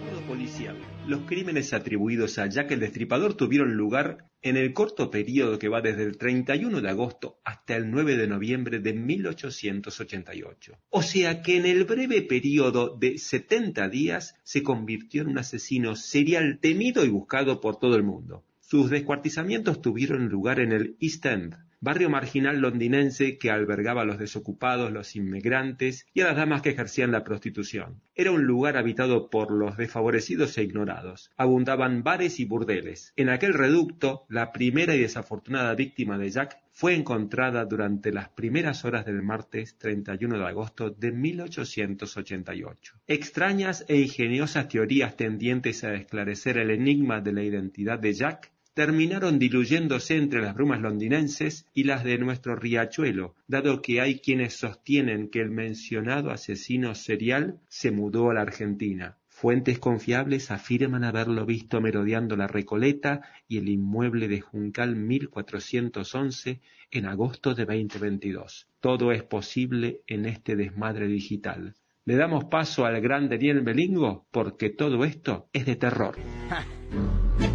Saludo 0.05 0.21
policial. 0.27 0.75
Los 1.05 1.21
crímenes 1.21 1.73
atribuidos 1.73 2.37
a 2.39 2.47
Jack 2.47 2.71
el 2.71 2.79
Destripador 2.79 3.35
tuvieron 3.35 3.75
lugar 3.75 4.25
en 4.41 4.57
el 4.57 4.73
corto 4.73 5.09
periodo 5.09 5.59
que 5.59 5.67
va 5.67 5.81
desde 5.81 6.03
el 6.03 6.17
31 6.17 6.81
de 6.81 6.89
agosto 6.89 7.39
hasta 7.43 7.75
el 7.75 7.89
9 7.89 8.17
de 8.17 8.27
noviembre 8.27 8.79
de 8.79 8.93
1888. 8.93 10.77
O 10.89 11.01
sea 11.01 11.41
que 11.41 11.57
en 11.57 11.65
el 11.65 11.85
breve 11.85 12.21
periodo 12.21 12.95
de 12.97 13.17
70 13.17 13.89
días 13.89 14.35
se 14.43 14.63
convirtió 14.63 15.21
en 15.21 15.29
un 15.29 15.39
asesino 15.39 15.95
serial 15.95 16.59
temido 16.59 17.05
y 17.05 17.09
buscado 17.09 17.59
por 17.59 17.79
todo 17.79 17.95
el 17.95 18.03
mundo. 18.03 18.43
Sus 18.59 18.89
descuartizamientos 18.89 19.81
tuvieron 19.81 20.27
lugar 20.27 20.59
en 20.59 20.73
el 20.73 20.97
East 20.99 21.25
End, 21.25 21.55
barrio 21.79 22.09
marginal 22.09 22.59
londinense 22.59 23.37
que 23.37 23.51
albergaba 23.51 24.01
a 24.01 24.05
los 24.05 24.17
desocupados, 24.17 24.91
los 24.91 25.15
inmigrantes 25.15 26.05
y 26.13 26.21
a 26.21 26.25
las 26.25 26.35
damas 26.35 26.61
que 26.61 26.69
ejercían 26.69 27.11
la 27.11 27.23
prostitución. 27.23 28.01
Era 28.15 28.31
un 28.31 28.43
lugar 28.43 28.77
habitado 28.77 29.29
por 29.29 29.51
los 29.51 29.77
desfavorecidos 29.77 30.57
e 30.57 30.63
ignorados. 30.63 31.31
Abundaban 31.37 32.03
bares 32.03 32.39
y 32.39 32.45
burdeles. 32.45 33.13
En 33.15 33.29
aquel 33.29 33.53
reducto, 33.53 34.25
la 34.29 34.51
primera 34.51 34.95
y 34.95 34.99
desafortunada 34.99 35.75
víctima 35.75 36.17
de 36.17 36.31
Jack 36.31 36.59
fue 36.71 36.95
encontrada 36.95 37.65
durante 37.65 38.11
las 38.11 38.29
primeras 38.29 38.85
horas 38.85 39.05
del 39.05 39.23
martes 39.23 39.77
31 39.77 40.37
de 40.37 40.45
agosto 40.45 40.91
de 40.91 41.11
1888. 41.11 42.93
Extrañas 43.07 43.83
e 43.87 43.99
ingeniosas 43.99 44.67
teorías 44.67 45.15
tendientes 45.15 45.83
a 45.83 45.95
esclarecer 45.95 46.57
el 46.57 46.69
enigma 46.69 47.21
de 47.21 47.33
la 47.33 47.43
identidad 47.43 47.97
de 47.97 48.13
Jack 48.13 48.51
terminaron 48.77 49.39
diluyéndose 49.39 50.17
entre 50.17 50.39
las 50.39 50.53
brumas 50.53 50.79
londinenses 50.79 51.65
y 51.73 51.85
las 51.85 52.03
de 52.03 52.19
nuestro 52.19 52.55
riachuelo, 52.55 53.33
dado 53.47 53.81
que 53.81 54.01
hay 54.01 54.19
quienes 54.19 54.53
sostienen 54.53 55.29
que 55.29 55.41
el 55.41 55.49
mencionado 55.49 56.29
asesino 56.29 56.93
serial 56.93 57.59
se 57.69 57.89
mudó 57.89 58.29
a 58.29 58.35
la 58.35 58.41
Argentina. 58.41 59.17
Fuentes 59.29 59.79
confiables 59.79 60.51
afirman 60.51 61.03
haberlo 61.03 61.43
visto 61.47 61.81
merodeando 61.81 62.35
la 62.35 62.45
Recoleta 62.45 63.23
y 63.47 63.57
el 63.57 63.67
inmueble 63.67 64.27
de 64.27 64.41
Juncal 64.41 64.95
1411 64.95 66.61
en 66.91 67.05
agosto 67.07 67.55
de 67.55 67.65
2022. 67.65 68.67
Todo 68.79 69.11
es 69.11 69.23
posible 69.23 70.01
en 70.05 70.27
este 70.27 70.55
desmadre 70.55 71.07
digital. 71.07 71.73
Le 72.07 72.15
damos 72.15 72.45
paso 72.45 72.85
al 72.85 73.01
gran 73.01 73.27
Daniel 73.27 73.59
Belingo 73.59 74.27
porque 74.31 74.69
todo 74.69 75.03
esto 75.03 75.49
es 75.51 75.65
de 75.65 75.75
terror. 75.75 76.15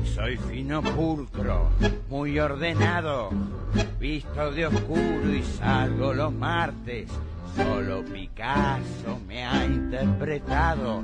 Soy 0.05 0.37
fino 0.37 0.83
pulcro, 0.83 1.71
muy 2.11 2.39
ordenado, 2.39 3.31
visto 3.99 4.53
de 4.53 4.67
oscuro 4.67 5.35
y 5.35 5.43
salgo 5.43 6.13
los 6.13 6.35
martes. 6.35 7.09
Solo 7.57 8.05
Picasso 8.05 9.19
me 9.27 9.43
ha 9.43 9.65
interpretado, 9.65 11.03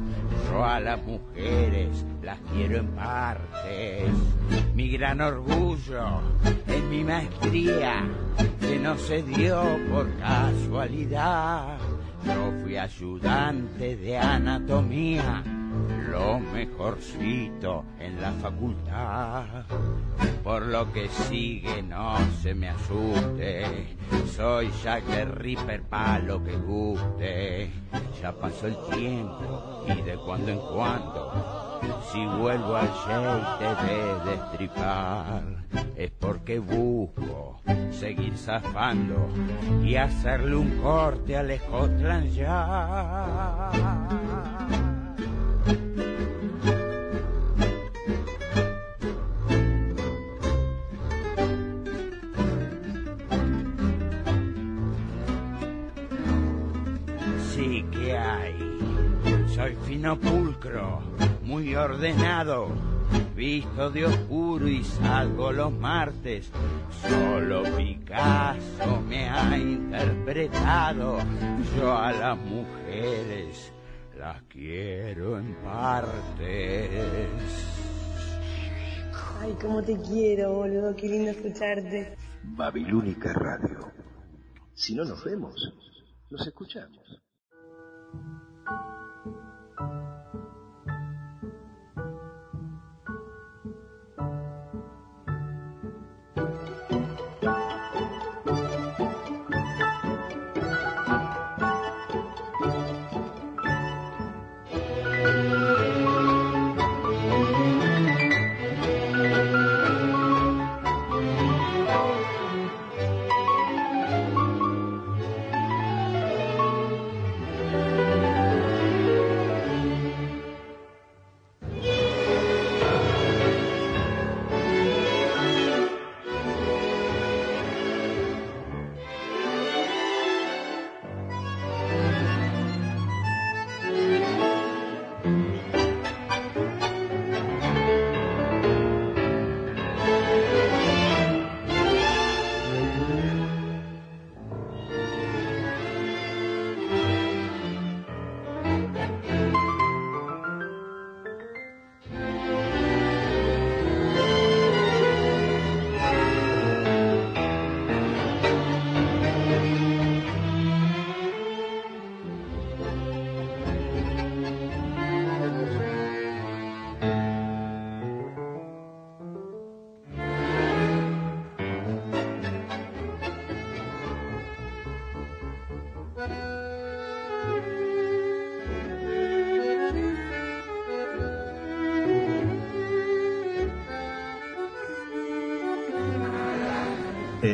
yo 0.51 0.63
a 0.63 0.79
las 0.79 1.03
mujeres 1.03 2.05
las 2.23 2.39
quiero 2.53 2.81
en 2.81 2.89
partes. 2.89 4.11
Mi 4.75 4.91
gran 4.91 5.23
orgullo 5.23 6.21
en 6.67 6.91
mi 6.91 7.03
maestría, 7.03 8.07
que 8.61 8.79
no 8.79 8.99
se 8.99 9.23
dio 9.23 9.63
por 9.91 10.07
casualidad. 10.19 11.79
Yo 12.25 12.53
fui 12.63 12.77
ayudante 12.77 13.97
de 13.97 14.19
anatomía 14.19 15.43
lo 16.11 16.41
mejorcito 16.41 17.85
en 18.01 18.21
la 18.21 18.33
facultad. 18.33 19.45
Por 20.43 20.67
lo 20.67 20.93
que 20.93 21.09
sigue 21.09 21.83
no 21.83 22.17
se 22.43 22.55
me 22.55 22.69
asuste, 22.69 23.97
soy 24.35 24.71
Jack 24.83 25.05
the 25.05 25.25
Ripper 25.25 25.83
pa' 25.83 26.19
lo 26.21 26.43
que 26.43 26.57
guste. 26.57 27.71
Ya 28.21 28.33
pasó 28.33 28.67
el 28.67 28.77
tiempo 28.91 29.85
y 29.87 30.03
de 30.03 30.17
cuando 30.17 30.51
en 30.53 30.59
cuando, 30.59 31.81
si 32.11 32.25
vuelvo 32.25 32.77
al 32.77 32.89
shake 32.89 33.77
de 33.85 34.31
destripar, 34.31 35.43
es 35.97 36.11
porque 36.13 36.59
busco 36.59 37.61
seguir 37.91 38.37
zafando 38.37 39.29
y 39.85 39.97
hacerle 39.97 40.57
un 40.57 40.71
corte 40.79 41.37
al 41.37 41.59
Scotland 41.59 42.33
ya. 42.33 43.71
Fino 59.99 60.17
pulcro, 60.17 61.01
muy 61.43 61.75
ordenado, 61.75 62.69
visto 63.35 63.91
de 63.91 64.07
oscuro 64.07 64.69
y 64.69 64.85
salgo 64.85 65.51
los 65.51 65.73
martes. 65.73 66.53
Solo 67.03 67.65
Picasso 67.77 69.03
me 69.09 69.29
ha 69.29 69.59
interpretado. 69.59 71.19
Yo 71.77 71.99
a 71.99 72.13
las 72.13 72.39
mujeres 72.39 73.73
las 74.17 74.41
quiero 74.43 75.37
en 75.37 75.57
partes. 75.65 76.93
Ay, 79.41 79.57
cómo 79.61 79.83
te 79.83 80.01
quiero, 80.01 80.59
boludo. 80.59 80.95
Qué 80.95 81.09
lindo 81.09 81.33
escucharte. 81.33 82.17
Babilónica 82.45 83.33
Radio. 83.33 83.91
Si 84.75 84.95
no 84.95 85.05
nos 85.05 85.25
vemos, 85.25 85.57
nos 86.31 86.47
escuchamos. 86.47 87.21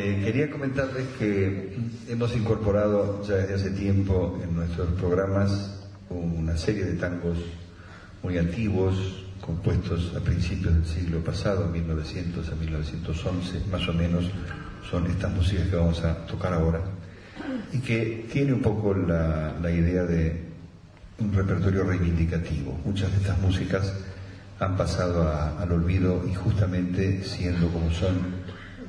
Quería 0.04 0.50
comentarles 0.50 1.06
que 1.18 1.78
hemos 2.10 2.36
incorporado 2.36 3.24
ya 3.26 3.36
desde 3.36 3.54
hace 3.54 3.70
tiempo 3.70 4.38
en 4.44 4.54
nuestros 4.54 4.90
programas 5.00 5.80
una 6.10 6.58
serie 6.58 6.84
de 6.84 6.92
tangos 6.96 7.38
muy 8.22 8.36
antiguos, 8.36 9.24
compuestos 9.40 10.12
a 10.14 10.20
principios 10.20 10.74
del 10.74 10.84
siglo 10.84 11.20
pasado, 11.24 11.68
1900 11.68 12.46
a 12.46 12.54
1911, 12.54 13.60
más 13.72 13.88
o 13.88 13.94
menos, 13.94 14.26
son 14.90 15.06
estas 15.06 15.32
músicas 15.32 15.68
que 15.68 15.76
vamos 15.76 16.04
a 16.04 16.26
tocar 16.26 16.52
ahora, 16.52 16.82
y 17.72 17.78
que 17.78 18.26
tiene 18.30 18.52
un 18.52 18.60
poco 18.60 18.92
la, 18.92 19.54
idea 19.70 20.04
de 20.04 20.38
un 21.18 21.32
repertorio 21.32 21.82
reivindicativo. 21.84 22.78
Muchas 22.84 23.10
de 23.10 23.16
estas 23.16 23.40
músicas 23.40 23.90
han 24.60 24.76
pasado 24.76 25.26
al 25.58 25.72
olvido 25.72 26.22
y 26.30 26.34
justamente 26.34 27.24
siendo 27.24 27.68
como 27.68 27.90
son 27.90 28.44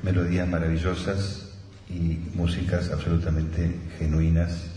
melodías 0.05 0.47
maravillosas 0.47 1.49
y 1.89 2.19
músicas 2.35 2.91
absolutamente 2.91 3.75
genuinas 3.97 4.69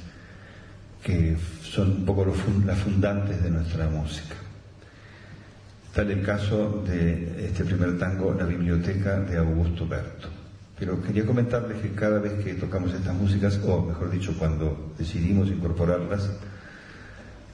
que 1.03 1.37
son 1.63 1.91
un 1.91 2.05
poco 2.05 2.35
las 2.67 2.79
fundantes 2.79 3.43
de 3.43 3.51
nuestra 3.51 3.89
música. 3.89 4.35
Tal 5.95 6.11
el 6.11 6.23
caso 6.23 6.83
de 6.87 7.47
este 7.47 7.65
primer 7.65 7.99
tango, 7.99 8.35
La 8.35 8.45
Biblioteca 8.45 9.21
de 9.21 9.37
Augusto 9.37 9.87
Berto. 9.87 10.29
Pero 10.79 11.03
quería 11.03 11.27
comentarles 11.27 11.81
que 11.83 11.93
cada 11.93 12.21
vez 12.21 12.45
que 12.45 12.55
tocamos 12.55 12.95
estas 12.95 13.15
músicas, 13.15 13.61
o 13.65 13.83
mejor 13.83 14.11
dicho, 14.11 14.35
cuando 14.39 14.95
decidimos 14.97 15.49
incorporarlas, 15.49 16.31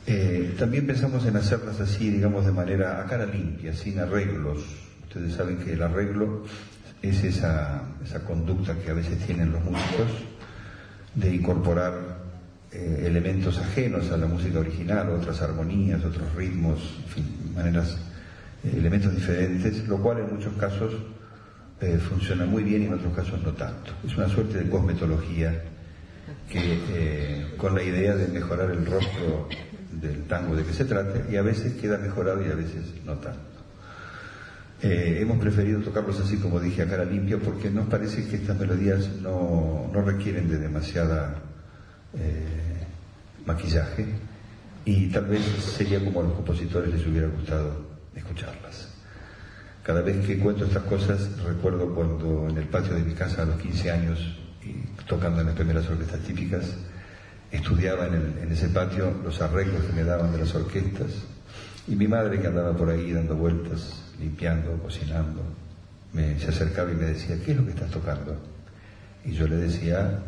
eh, 0.06 0.54
también 0.58 0.86
pensamos 0.86 1.24
en 1.26 1.36
hacerlas 1.36 1.80
así, 1.80 2.10
digamos, 2.10 2.44
de 2.44 2.52
manera 2.52 3.00
a 3.00 3.06
cara 3.06 3.26
limpia, 3.26 3.72
sin 3.74 3.98
arreglos. 3.98 4.62
Ustedes 5.08 5.34
saben 5.34 5.56
que 5.58 5.72
el 5.72 5.82
arreglo 5.82 6.44
es 7.08 7.22
esa, 7.22 7.82
esa 8.02 8.24
conducta 8.24 8.74
que 8.74 8.90
a 8.90 8.94
veces 8.94 9.18
tienen 9.26 9.52
los 9.52 9.62
músicos 9.62 10.08
de 11.14 11.34
incorporar 11.34 12.24
eh, 12.72 13.04
elementos 13.06 13.58
ajenos 13.58 14.10
a 14.10 14.16
la 14.16 14.26
música 14.26 14.58
original, 14.58 15.10
otras 15.10 15.40
armonías, 15.42 16.02
otros 16.04 16.34
ritmos, 16.34 16.98
en 17.04 17.08
fin, 17.10 17.52
maneras, 17.54 17.98
eh, 18.64 18.74
elementos 18.76 19.14
diferentes, 19.14 19.86
lo 19.86 19.98
cual 19.98 20.20
en 20.20 20.34
muchos 20.34 20.54
casos 20.54 20.94
eh, 21.80 21.98
funciona 21.98 22.46
muy 22.46 22.62
bien 22.62 22.82
y 22.82 22.86
en 22.86 22.94
otros 22.94 23.12
casos 23.14 23.42
no 23.42 23.52
tanto. 23.52 23.92
Es 24.04 24.16
una 24.16 24.28
suerte 24.28 24.58
de 24.58 24.70
cosmetología 24.70 25.62
que 26.48 27.54
con 27.58 27.74
la 27.74 27.82
idea 27.82 28.14
de 28.16 28.28
mejorar 28.28 28.70
el 28.70 28.86
rostro 28.86 29.48
del 29.92 30.24
tango 30.24 30.56
de 30.56 30.64
que 30.64 30.72
se 30.72 30.84
trate 30.84 31.32
y 31.32 31.36
a 31.36 31.42
veces 31.42 31.74
queda 31.74 31.98
mejorado 31.98 32.44
y 32.44 32.50
a 32.50 32.54
veces 32.54 32.82
no 33.04 33.14
tanto. 33.14 33.53
Eh, 34.86 35.22
hemos 35.22 35.38
preferido 35.38 35.80
tocarlos 35.80 36.20
así 36.20 36.36
como 36.36 36.60
dije 36.60 36.82
a 36.82 36.86
cara 36.86 37.06
limpia 37.06 37.38
porque 37.38 37.70
nos 37.70 37.86
parece 37.88 38.28
que 38.28 38.36
estas 38.36 38.58
melodías 38.58 39.08
no, 39.22 39.90
no 39.90 40.02
requieren 40.02 40.46
de 40.46 40.58
demasiada 40.58 41.40
eh, 42.12 42.84
maquillaje 43.46 44.04
y 44.84 45.08
tal 45.08 45.24
vez 45.24 45.40
sería 45.40 46.04
como 46.04 46.20
a 46.20 46.24
los 46.24 46.34
compositores 46.34 46.92
les 46.92 47.06
hubiera 47.06 47.28
gustado 47.28 47.80
escucharlas. 48.14 48.92
Cada 49.82 50.02
vez 50.02 50.26
que 50.26 50.38
cuento 50.38 50.66
estas 50.66 50.82
cosas 50.82 51.30
recuerdo 51.42 51.94
cuando 51.94 52.46
en 52.50 52.58
el 52.58 52.68
patio 52.68 52.92
de 52.92 53.04
mi 53.04 53.14
casa 53.14 53.40
a 53.40 53.46
los 53.46 53.58
15 53.62 53.90
años 53.90 54.36
tocando 55.08 55.40
en 55.40 55.46
las 55.46 55.56
primeras 55.56 55.88
orquestas 55.88 56.20
típicas 56.20 56.76
estudiaba 57.50 58.08
en, 58.08 58.36
en 58.42 58.52
ese 58.52 58.68
patio 58.68 59.14
los 59.24 59.40
arreglos 59.40 59.82
que 59.82 59.94
me 59.94 60.04
daban 60.04 60.30
de 60.30 60.40
las 60.40 60.54
orquestas 60.54 61.24
y 61.88 61.96
mi 61.96 62.06
madre 62.06 62.38
que 62.38 62.48
andaba 62.48 62.76
por 62.76 62.90
ahí 62.90 63.12
dando 63.12 63.34
vueltas, 63.34 64.03
limpiando, 64.24 64.72
cocinando, 64.82 65.42
me, 66.12 66.38
se 66.38 66.48
acercaba 66.48 66.90
y 66.90 66.94
me 66.94 67.06
decía, 67.06 67.36
¿qué 67.44 67.52
es 67.52 67.56
lo 67.56 67.64
que 67.64 67.70
estás 67.70 67.90
tocando? 67.90 68.36
Y 69.24 69.32
yo 69.32 69.46
le 69.46 69.56
decía 69.56 70.18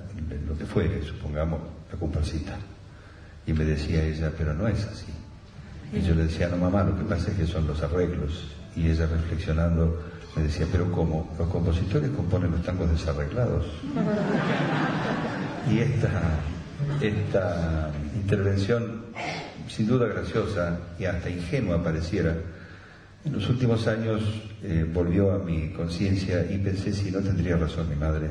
lo 0.47 0.57
que 0.57 0.64
fuere, 0.66 1.03
supongamos, 1.03 1.61
la 1.90 1.99
comparsita. 1.99 2.57
Y 3.47 3.53
me 3.53 3.64
decía 3.64 4.03
ella, 4.05 4.32
pero 4.36 4.55
no 4.55 4.66
es 4.68 4.84
así. 4.84 5.12
Y 5.92 6.01
yo 6.01 6.14
le 6.14 6.24
decía, 6.24 6.49
no 6.49 6.57
mamá, 6.57 6.82
lo 6.82 6.99
que 6.99 7.05
pasa 7.05 7.30
es 7.30 7.36
que 7.36 7.47
son 7.47 7.66
los 7.66 7.82
arreglos. 7.82 8.53
Y 8.74 8.88
ella 8.90 9.07
reflexionando 9.07 10.03
me 10.36 10.42
decía, 10.42 10.66
pero 10.70 10.90
¿cómo? 10.92 11.34
Los 11.38 11.49
compositores 11.49 12.11
componen 12.11 12.51
los 12.51 12.62
tangos 12.62 12.90
desarreglados. 12.90 13.66
Y 15.70 15.78
esta, 15.78 16.11
esta 17.01 17.90
intervención, 18.14 19.07
sin 19.68 19.86
duda 19.86 20.07
graciosa 20.07 20.78
y 20.99 21.07
hasta 21.07 21.30
ingenua 21.30 21.82
pareciera, 21.82 22.36
en 23.27 23.33
los 23.33 23.49
últimos 23.49 23.87
años 23.89 24.22
eh, 24.62 24.89
volvió 24.93 25.33
a 25.33 25.39
mi 25.39 25.70
conciencia 25.70 26.47
y 26.49 26.59
pensé 26.59 26.93
si 26.93 27.11
no 27.11 27.18
tendría 27.18 27.57
razón 27.57 27.89
mi 27.89 27.97
madre. 27.97 28.31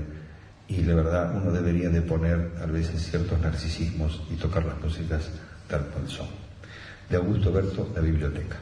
Y 0.68 0.82
la 0.84 0.96
verdad, 0.96 1.36
uno 1.36 1.52
debería 1.52 1.90
de 1.90 2.02
poner 2.02 2.52
a 2.62 2.66
veces 2.66 3.10
ciertos 3.10 3.40
narcisismos 3.40 4.24
y 4.32 4.36
tocar 4.36 4.66
las 4.66 4.82
músicas 4.82 5.30
tal 5.68 5.86
cual 5.88 6.08
son. 6.08 6.28
De 7.10 7.18
Augusto 7.18 7.52
Berto, 7.52 7.92
La 7.94 8.02
Biblioteca. 8.02 8.56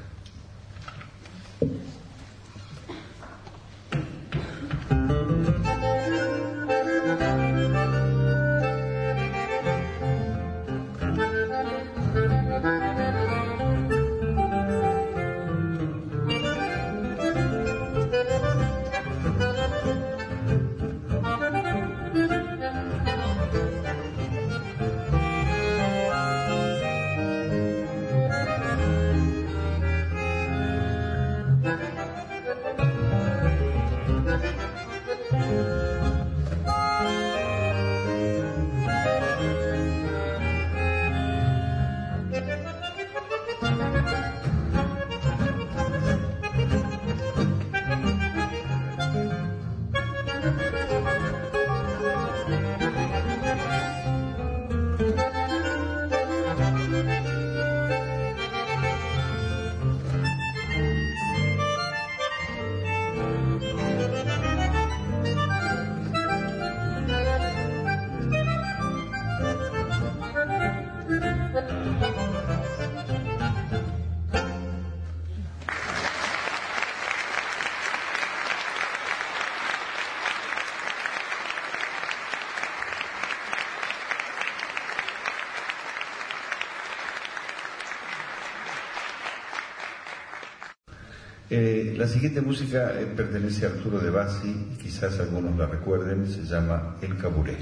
Eh, 91.50 91.94
la 91.98 92.08
siguiente 92.08 92.42
música 92.42 92.94
eh, 93.00 93.06
pertenece 93.06 93.66
a 93.66 93.70
Arturo 93.70 94.00
de 94.00 94.10
Bassi, 94.10 94.78
quizás 94.82 95.20
algunos 95.20 95.58
la 95.58 95.68
recuerden, 95.68 96.28
se 96.28 96.44
llama 96.44 96.96
El 97.02 97.18
Caburé. 97.18 97.58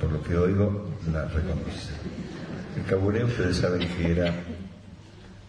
Por 0.00 0.12
lo 0.12 0.22
que 0.22 0.36
oigo, 0.36 0.88
la 1.12 1.24
reconoce. 1.26 1.92
El 2.76 2.84
caburé, 2.84 3.24
ustedes 3.24 3.56
saben 3.58 3.86
que 3.86 4.12
era, 4.12 4.34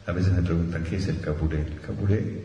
a 0.05 0.11
veces 0.11 0.33
me 0.33 0.41
preguntan 0.41 0.83
qué 0.83 0.97
es 0.97 1.07
el 1.07 1.19
caburé. 1.19 1.61
El 1.61 1.79
caburé 1.79 2.43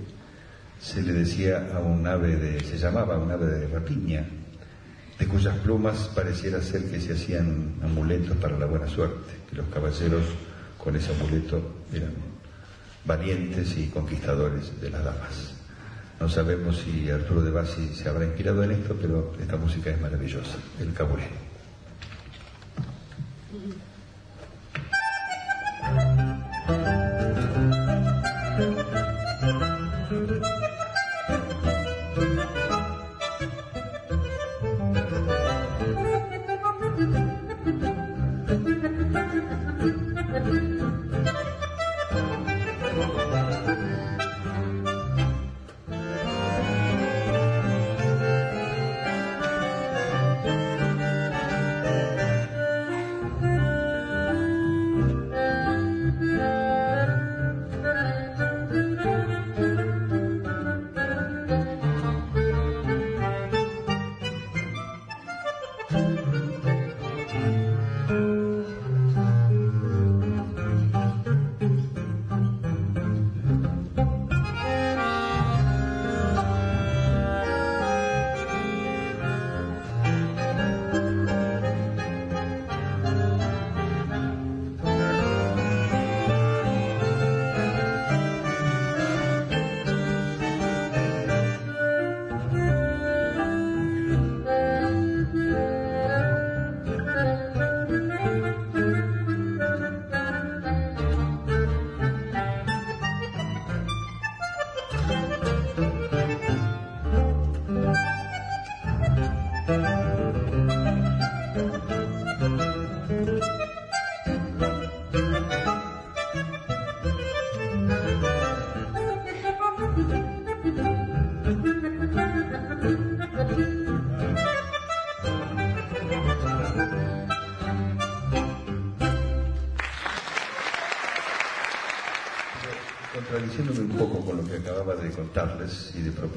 se 0.81 1.03
le 1.03 1.13
decía 1.13 1.69
a 1.75 1.81
un 1.81 2.07
ave 2.07 2.37
de, 2.37 2.61
se 2.61 2.79
llamaba 2.79 3.19
un 3.19 3.31
ave 3.31 3.47
de 3.47 3.67
rapiña, 3.67 4.25
de 5.19 5.27
cuyas 5.27 5.57
plumas 5.59 6.11
pareciera 6.15 6.63
ser 6.63 6.85
que 6.85 7.01
se 7.01 7.15
hacían 7.15 7.75
amuletos 7.83 8.37
para 8.37 8.57
la 8.57 8.67
buena 8.67 8.87
suerte, 8.87 9.33
que 9.51 9.57
los 9.57 9.67
caballeros 9.69 10.23
con 10.79 10.95
ese 10.95 11.13
amuleto 11.13 11.61
eran 11.93 12.13
valientes 13.05 13.77
y 13.77 13.89
conquistadores 13.89 14.81
de 14.81 14.91
las 14.91 15.05
damas. 15.05 15.55
No 16.21 16.29
sabemos 16.29 16.79
si 16.79 17.11
Arturo 17.11 17.43
de 17.43 17.51
Bassi 17.51 17.95
se 17.95 18.09
habrá 18.09 18.25
inspirado 18.25 18.63
en 18.65 18.73
esto, 18.73 18.97
pero 19.01 19.35
esta 19.41 19.57
música 19.57 19.91
es 19.91 20.01
maravillosa, 20.01 20.57
el 20.81 20.93
caburé. 20.93 21.48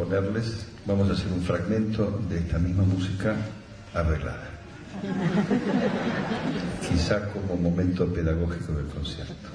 Proponerles, 0.02 0.66
vamos 0.86 1.10
a 1.10 1.14
hacer 1.14 1.32
un 1.32 1.42
fragmento 1.44 2.20
de 2.28 2.40
esta 2.40 2.58
misma 2.58 2.84
música 2.84 3.36
arreglada. 3.94 4.50
Quizá 6.90 7.30
como 7.30 7.56
momento 7.56 8.08
pedagógico 8.08 8.74
del 8.74 8.88
concierto. 8.88 9.50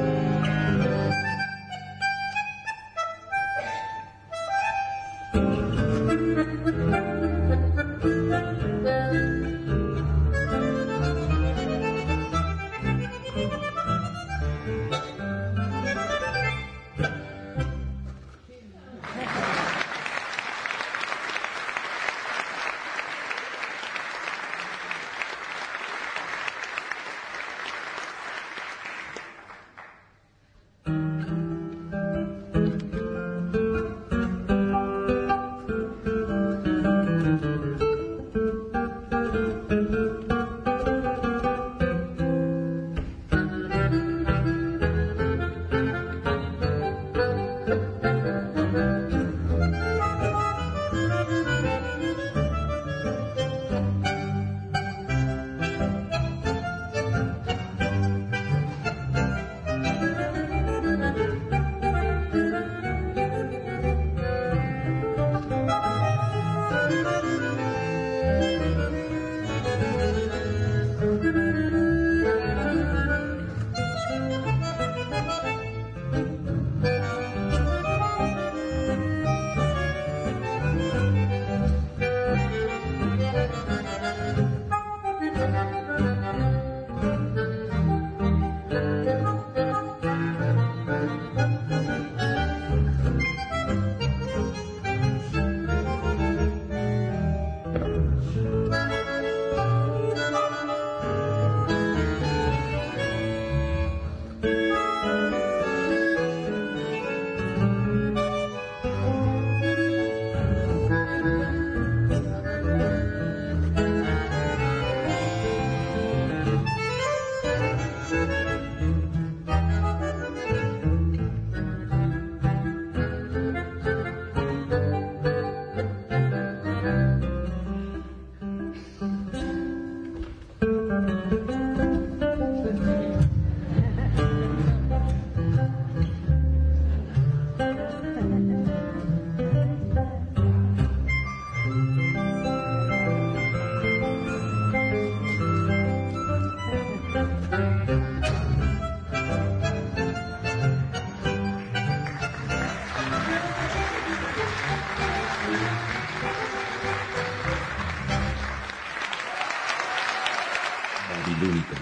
Babilónica. 161.11 161.75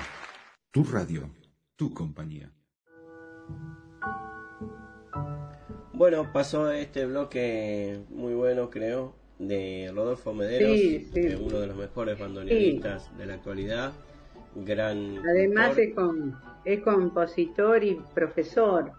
Tu 0.72 0.84
radio, 0.86 1.30
tu 1.76 1.94
compañía. 1.94 2.52
Bueno, 5.94 6.32
pasó 6.34 6.72
este 6.72 7.06
bloque 7.06 8.00
muy 8.10 8.34
bueno, 8.34 8.70
creo, 8.70 9.14
de 9.38 9.92
Rodolfo 9.94 10.34
Mederos, 10.34 10.72
Sí, 10.78 11.10
sí. 11.14 11.36
uno 11.40 11.60
de 11.60 11.68
los 11.68 11.76
mejores 11.78 12.18
bandoneonistas 12.18 13.16
de 13.18 13.26
la 13.28 13.34
actualidad. 13.36 13.92
Gran 14.56 15.20
Además 15.30 15.78
es, 15.78 15.94
com- 15.94 16.34
es 16.66 16.80
compositor 16.82 17.84
y 17.84 18.02
profesor. 18.16 18.92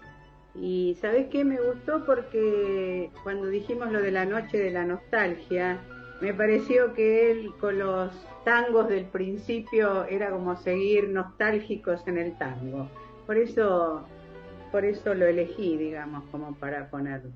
Y 0.54 0.96
¿sabes 1.00 1.26
qué? 1.30 1.44
Me 1.44 1.60
gustó 1.60 2.04
porque 2.06 3.10
cuando 3.24 3.48
dijimos 3.48 3.90
lo 3.90 4.00
de 4.00 4.12
la 4.12 4.26
noche 4.26 4.58
de 4.58 4.70
la 4.70 4.84
nostalgia, 4.84 5.80
me 6.20 6.34
pareció 6.34 6.92
que 6.94 7.30
él 7.30 7.52
con 7.58 7.78
los 7.78 8.12
tangos 8.44 8.88
del 8.88 9.06
principio 9.06 10.04
era 10.04 10.30
como 10.30 10.56
seguir 10.56 11.08
nostálgicos 11.08 12.06
en 12.06 12.18
el 12.18 12.36
tango. 12.36 12.88
Por 13.26 13.38
eso, 13.38 14.04
por 14.70 14.84
eso 14.84 15.14
lo 15.14 15.26
elegí, 15.26 15.76
digamos, 15.76 16.24
como 16.30 16.54
para 16.54 16.90
ponerlo. 16.90 17.30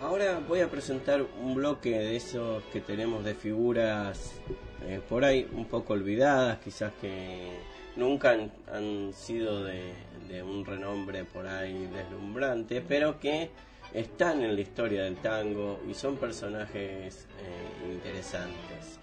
Ahora 0.00 0.40
voy 0.46 0.60
a 0.60 0.68
presentar 0.68 1.24
un 1.42 1.54
bloque 1.54 1.90
de 1.90 2.16
esos 2.16 2.62
que 2.64 2.80
tenemos 2.80 3.24
de 3.24 3.34
figuras 3.34 4.38
eh, 4.86 5.00
por 5.08 5.24
ahí 5.24 5.48
un 5.52 5.64
poco 5.64 5.94
olvidadas, 5.94 6.58
quizás 6.58 6.92
que 7.00 7.50
nunca 7.96 8.36
han, 8.70 9.12
sido 9.14 9.64
de, 9.64 9.94
de 10.28 10.42
un 10.42 10.66
renombre 10.66 11.24
por 11.24 11.46
ahí 11.46 11.86
deslumbrante, 11.86 12.82
pero 12.86 13.18
que 13.18 13.50
están 13.92 14.42
en 14.42 14.54
la 14.54 14.60
historia 14.60 15.04
del 15.04 15.16
tango 15.16 15.80
y 15.88 15.94
son 15.94 16.16
personajes 16.16 17.26
eh, 17.40 17.92
interesantes. 17.92 18.98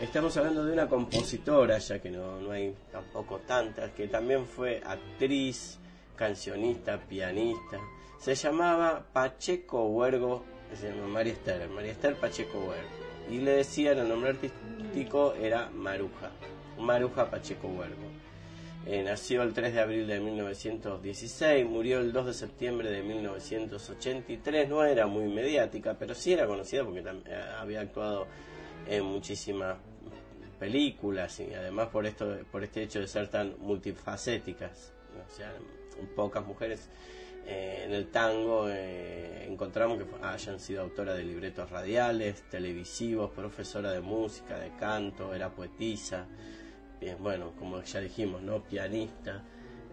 Estamos 0.00 0.36
hablando 0.36 0.64
de 0.64 0.72
una 0.72 0.88
compositora, 0.88 1.78
ya 1.78 2.00
que 2.00 2.10
no, 2.10 2.40
no 2.40 2.50
hay 2.50 2.74
tampoco 2.90 3.38
tantas, 3.40 3.92
que 3.92 4.08
también 4.08 4.46
fue 4.46 4.82
actriz, 4.84 5.78
cancionista, 6.16 6.98
pianista. 6.98 7.78
Se 8.18 8.34
llamaba 8.34 9.06
Pacheco 9.12 9.86
Huergo, 9.86 10.44
se 10.74 10.90
llama 10.90 11.06
María 11.08 11.32
Esther, 11.34 11.68
María 11.68 11.92
Esther 11.92 12.16
Pacheco 12.16 12.58
Huergo. 12.58 12.88
Y 13.30 13.38
le 13.38 13.52
decían, 13.52 13.98
el 13.98 14.08
nombre 14.08 14.30
artístico 14.30 15.34
era 15.34 15.70
Maruja, 15.70 16.30
Maruja 16.78 17.30
Pacheco 17.30 17.68
Huergo. 17.68 18.21
Eh, 18.84 19.02
nació 19.04 19.42
el 19.42 19.52
3 19.52 19.74
de 19.74 19.80
abril 19.80 20.06
de 20.08 20.18
1916, 20.18 21.64
murió 21.66 22.00
el 22.00 22.12
2 22.12 22.26
de 22.26 22.34
septiembre 22.34 22.90
de 22.90 23.02
1983. 23.02 24.68
No 24.68 24.84
era 24.84 25.06
muy 25.06 25.32
mediática, 25.32 25.96
pero 25.96 26.14
sí 26.14 26.32
era 26.32 26.46
conocida 26.46 26.84
porque 26.84 27.00
eh, 27.00 27.42
había 27.58 27.82
actuado 27.82 28.26
en 28.88 29.04
muchísimas 29.04 29.76
películas 30.58 31.38
y 31.40 31.54
además 31.54 31.88
por 31.88 32.06
esto 32.06 32.38
por 32.50 32.64
este 32.64 32.82
hecho 32.82 32.98
de 32.98 33.06
ser 33.06 33.28
tan 33.28 33.54
multifacéticas. 33.60 34.92
O 35.28 35.32
sea, 35.32 35.52
pocas 36.16 36.44
mujeres 36.44 36.88
eh, 37.46 37.84
en 37.84 37.92
el 37.92 38.08
tango 38.08 38.68
encontramos 38.68 39.98
que 39.98 40.06
hayan 40.26 40.58
sido 40.58 40.82
autora 40.82 41.14
de 41.14 41.22
libretos 41.22 41.70
radiales, 41.70 42.42
televisivos, 42.50 43.30
profesora 43.30 43.92
de 43.92 44.00
música, 44.00 44.58
de 44.58 44.70
canto, 44.76 45.34
era 45.34 45.50
poetisa, 45.50 46.26
bueno, 47.20 47.52
como 47.58 47.82
ya 47.82 48.00
dijimos, 48.00 48.42
¿no? 48.42 48.62
Pianista. 48.62 49.42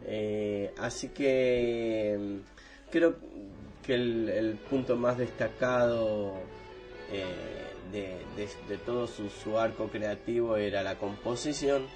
Eh, 0.05 0.73
así 0.77 1.09
que 1.09 2.17
mm, 2.19 2.91
creo 2.91 3.15
que 3.85 3.95
el, 3.95 4.59
punto 4.69 4.95
más 4.95 5.17
destacado 5.17 6.33
eh, 7.11 7.25
de, 7.91 8.17
de- 8.67 8.77
todo 8.77 9.07
su, 9.07 9.57
arco 9.57 9.87
creativo 9.87 10.55
era 10.57 10.83
la 10.83 10.95
composición 10.95 11.87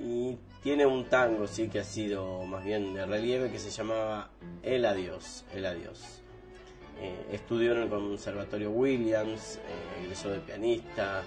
y 0.00 0.36
tiene 0.62 0.86
un 0.86 1.04
tango, 1.04 1.46
sí, 1.46 1.68
que 1.68 1.80
ha 1.80 1.84
sido 1.84 2.44
más 2.44 2.64
bien 2.64 2.94
de 2.94 3.06
relieve, 3.06 3.50
que 3.50 3.58
se 3.58 3.70
llamaba 3.70 4.30
El 4.62 4.84
Adiós, 4.84 5.44
El 5.54 5.66
Adiós. 5.66 6.22
Eh, 7.00 7.26
estudió 7.32 7.72
en 7.72 7.82
el 7.82 7.88
Conservatorio 7.88 8.70
Williams, 8.70 9.60
egresó 10.02 10.30
de 10.30 10.40
pianista, 10.40 11.22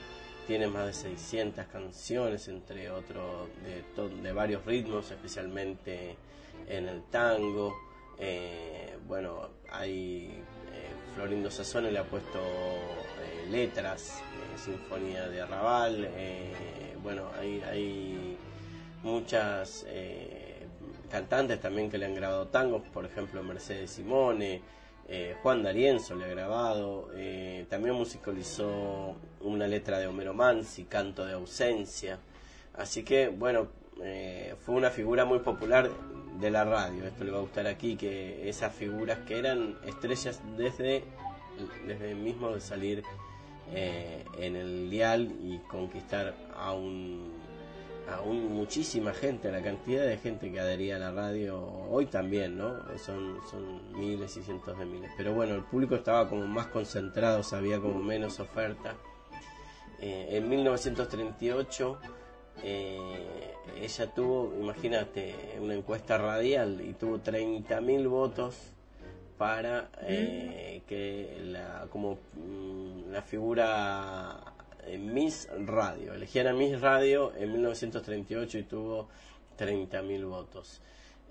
tiene 0.48 0.68
más 0.68 0.88
de 0.88 0.94
600 0.94 1.66
canciones, 1.68 2.48
entre 2.48 2.90
otros, 2.90 3.48
de, 3.64 4.22
de 4.22 4.32
varios 4.34 4.66
ritmos, 4.66 5.12
especialmente 5.12 6.16
en 6.68 6.88
el 6.88 7.04
tango. 7.04 7.76
Eh, 8.18 8.98
bueno, 9.08 9.50
hay 9.72 10.44
Florindo 11.16 11.50
Sassone 11.50 11.92
le 11.92 12.00
ha 12.00 12.04
puesto 12.04 12.40
letras, 13.50 14.22
Sinfonía 14.58 15.28
de 15.30 15.42
Arrabal, 15.42 16.10
bueno, 17.02 17.30
hay, 17.40 17.62
hay 17.62 18.38
muchas 19.04 19.86
cantantes 21.10 21.60
también 21.60 21.90
que 21.90 21.98
le 21.98 22.06
han 22.06 22.14
grabado 22.14 22.48
tangos, 22.48 22.84
por 22.94 23.06
ejemplo 23.06 23.44
Mercedes 23.44 23.92
Simone, 23.92 24.62
eh, 25.12 25.36
Juan 25.41 25.64
D'Arienzo 25.64 26.16
le 26.16 26.26
ha 26.26 26.28
grabado, 26.28 27.10
eh, 27.16 27.66
también 27.68 27.95
musicalizó 27.95 29.16
una 29.41 29.66
letra 29.66 29.97
de 29.97 30.05
Homero 30.05 30.36
Mansi, 30.36 30.84
Canto 30.84 31.26
de 31.26 31.34
Ausencia, 31.34 32.20
así 32.76 33.01
que 33.03 33.30
bueno, 33.30 33.70
eh, 34.03 34.53
fue 34.60 34.76
una 34.76 34.91
figura 34.91 35.26
muy 35.26 35.39
popular 35.39 35.89
de 36.39 36.51
la 36.51 36.64
radio, 36.64 37.07
esto 37.07 37.24
le 37.24 37.32
va 37.32 37.39
a 37.39 37.41
gustar 37.41 37.66
aquí, 37.66 37.95
que 37.95 38.47
esas 38.47 38.72
figuras 38.72 39.18
que 39.26 39.39
eran 39.39 39.80
estrellas 39.88 40.41
desde, 40.55 41.03
desde 41.88 42.14
mismo 42.14 42.51
de 42.51 42.62
salir 42.62 43.03
en 43.72 44.55
el 44.55 44.89
dial 44.89 45.32
y 45.43 45.57
conquistar 45.70 46.36
a 46.55 46.74
un 46.74 47.39
aún 48.16 48.53
muchísima 48.53 49.14
gente, 49.14 49.51
la 49.51 49.62
cantidad 49.62 50.05
de 50.05 50.18
gente 50.18 50.51
que 50.51 50.60
adhería 50.60 50.97
a 50.97 50.99
la 50.99 51.12
radio 51.12 51.62
hoy 51.89 52.05
también, 52.05 52.57
¿no? 52.57 52.78
Son, 52.97 53.39
son 53.49 53.99
miles 53.99 54.36
y 54.38 54.43
cientos 54.43 54.78
de 54.78 54.86
miles. 54.86 55.12
Pero 55.18 55.34
bueno, 55.34 55.55
el 55.55 55.64
público 55.64 55.95
estaba 55.95 56.30
como 56.30 56.45
más 56.47 56.68
concentrado, 56.68 57.41
había 57.51 57.80
como 57.80 57.99
menos 57.99 58.39
oferta. 58.39 58.95
Eh, 60.01 60.28
en 60.32 60.49
1938 60.49 61.99
eh, 62.64 63.53
ella 63.82 64.14
tuvo, 64.14 64.53
imagínate, 64.60 65.57
una 65.62 65.74
encuesta 65.74 66.18
radial 66.18 66.82
y 66.82 66.93
tuvo 66.93 67.20
30.000 67.20 68.10
votos 68.10 68.55
para 69.38 69.89
eh, 70.01 70.82
que 70.86 71.38
la, 71.43 71.88
como 71.89 72.20
mm, 72.34 73.12
la 73.12 73.22
figura 73.22 74.38
Miss 75.00 75.48
Radio. 75.66 76.14
Elegían 76.14 76.48
a 76.48 76.54
Miss 76.54 76.80
Radio 76.82 77.34
en 77.36 77.52
1938 77.52 78.58
y 78.58 78.64
tuvo 78.64 79.10
30.000 79.58 80.26
votos. 80.28 80.82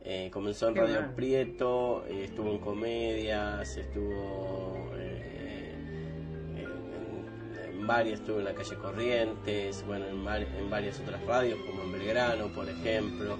Eh, 0.05 0.31
comenzó 0.33 0.69
en 0.69 0.77
Radio 0.77 1.15
Prieto, 1.15 2.05
eh, 2.07 2.25
estuvo 2.25 2.51
en 2.53 2.59
comedias, 2.59 3.77
estuvo 3.77 4.91
eh, 4.97 5.75
en, 7.67 7.87
varias, 7.87 8.21
estuvo 8.21 8.39
en 8.39 8.45
la 8.45 8.55
calle 8.55 8.77
Corrientes, 8.77 9.85
bueno, 9.87 10.07
en, 10.07 10.71
varias 10.71 11.01
otras 11.01 11.21
radios, 11.25 11.59
como 11.67 11.83
en 11.83 11.93
Belgrano, 11.93 12.49
por 12.49 12.69
ejemplo. 12.69 13.39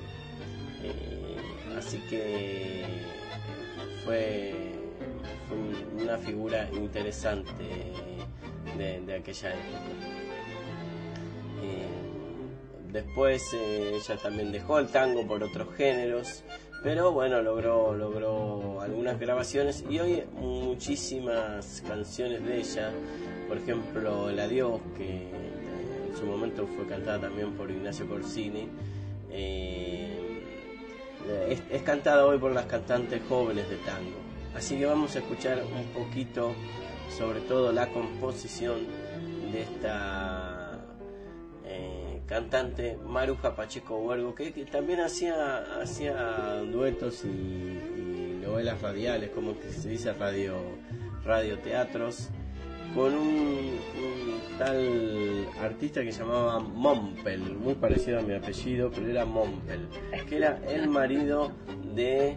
así 1.77 1.99
que 2.11 2.85
fue, 4.05 4.73
fue 5.49 6.03
una 6.03 6.19
figura 6.19 6.69
interesante 6.73 8.08
de, 8.79 9.15
aquella 9.15 9.51
época. 9.51 9.79
Eh, 11.63 11.89
después 12.93 13.43
eh, 13.53 13.97
ella 13.97 14.17
también 14.17 14.53
dejó 14.53 14.79
el 14.79 14.89
tango 14.89 15.27
por 15.27 15.43
otros 15.43 15.75
géneros, 15.77 16.45
pero 16.83 17.13
bueno, 17.13 17.43
logró, 17.43 17.95
logró 17.95 18.81
algunas 18.81 19.19
grabaciones 19.19 19.85
y 19.91 19.99
hoy 19.99 20.25
muchísimas 20.35 21.83
canciones 21.87 22.45
de 22.45 22.61
ella, 22.61 22.93
por 23.49 23.59
ejemplo 23.59 24.31
El 24.31 24.39
Adiós, 24.39 24.81
que 24.97 25.29
en 26.09 26.17
su 26.17 26.25
momento 26.25 26.67
fue 26.77 26.87
cantada 26.87 27.21
también 27.23 27.53
por 27.53 27.71
Ignacio 27.71 28.09
Corsini, 28.09 28.69
eh, 29.31 30.19
es 31.71 31.83
cantada 31.83 32.25
hoy 32.25 32.39
por 32.39 32.53
las 32.53 32.65
cantantes 32.67 33.21
jóvenes 33.29 33.69
de 33.69 33.77
tango. 33.79 34.29
Así 34.55 34.79
que 34.79 34.87
vamos 34.87 35.15
a 35.15 35.19
escuchar 35.19 35.63
un 35.63 35.85
poquito 35.93 36.55
sobre 37.17 37.41
todo 37.41 37.73
la 37.73 37.89
composición 37.89 38.81
de 39.53 39.63
esta 39.63 40.79
eh, 41.65 42.23
cantante 42.27 42.99
Maruja 43.05 43.55
Pacheco 43.55 43.99
Huergo, 43.99 44.35
que, 44.35 44.51
también 44.71 45.01
hacía, 45.01 45.81
hacía 45.81 46.61
duetos 46.71 47.25
y, 47.25 48.41
novelas 48.43 48.81
radiales, 48.81 49.31
como 49.31 49.59
que 49.59 49.71
se 49.71 49.91
dice 49.91 50.13
radio, 50.13 50.57
radioteatros, 51.25 52.29
con 52.95 53.15
un, 53.15 53.79
tal 54.59 55.47
artista 55.61 56.03
que 56.03 56.13
se 56.13 56.21
llamaba 56.21 56.59
Mompel, 56.61 57.41
muy 57.57 57.75
parecido 57.75 58.21
a 58.21 58.23
mi 58.23 58.35
apellido, 58.35 58.91
pero 58.91 59.09
era 59.09 59.25
Mompel, 59.25 59.89
que 60.29 60.37
era 60.37 60.61
el 60.69 60.89
marido 60.89 61.53
de... 61.95 62.37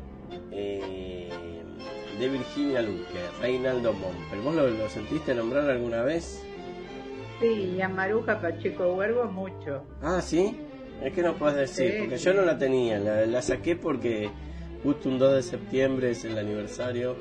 Eh, 0.51 1.29
de 2.21 2.29
Virginia 2.29 2.83
Luque, 2.83 3.19
Reinaldo 3.41 3.93
Mompel. 3.93 4.41
¿Vos 4.41 4.53
lo, 4.53 4.89
sentiste 4.89 5.33
nombrar 5.33 5.67
alguna 5.67 6.03
vez? 6.03 6.45
Sí, 7.39 7.73
y 7.75 7.81
a 7.81 7.89
Maruja 7.89 8.39
Pacheco 8.39 8.93
Huergo 8.93 9.25
mucho. 9.25 9.83
Ah, 10.03 10.21
¿sí? 10.21 10.55
Es 11.03 11.13
que 11.13 11.23
no 11.23 11.33
puedes 11.33 11.55
decir, 11.55 11.95
porque 11.97 12.17
yo 12.17 12.33
no 12.35 12.43
la 12.43 12.59
tenía, 12.59 12.99
la, 12.99 13.41
saqué 13.41 13.75
porque 13.75 14.29
justo 14.83 15.09
un 15.09 15.17
2 15.17 15.33
de 15.33 15.41
septiembre 15.41 16.11
es 16.11 16.23
el 16.23 16.37
aniversario. 16.37 17.15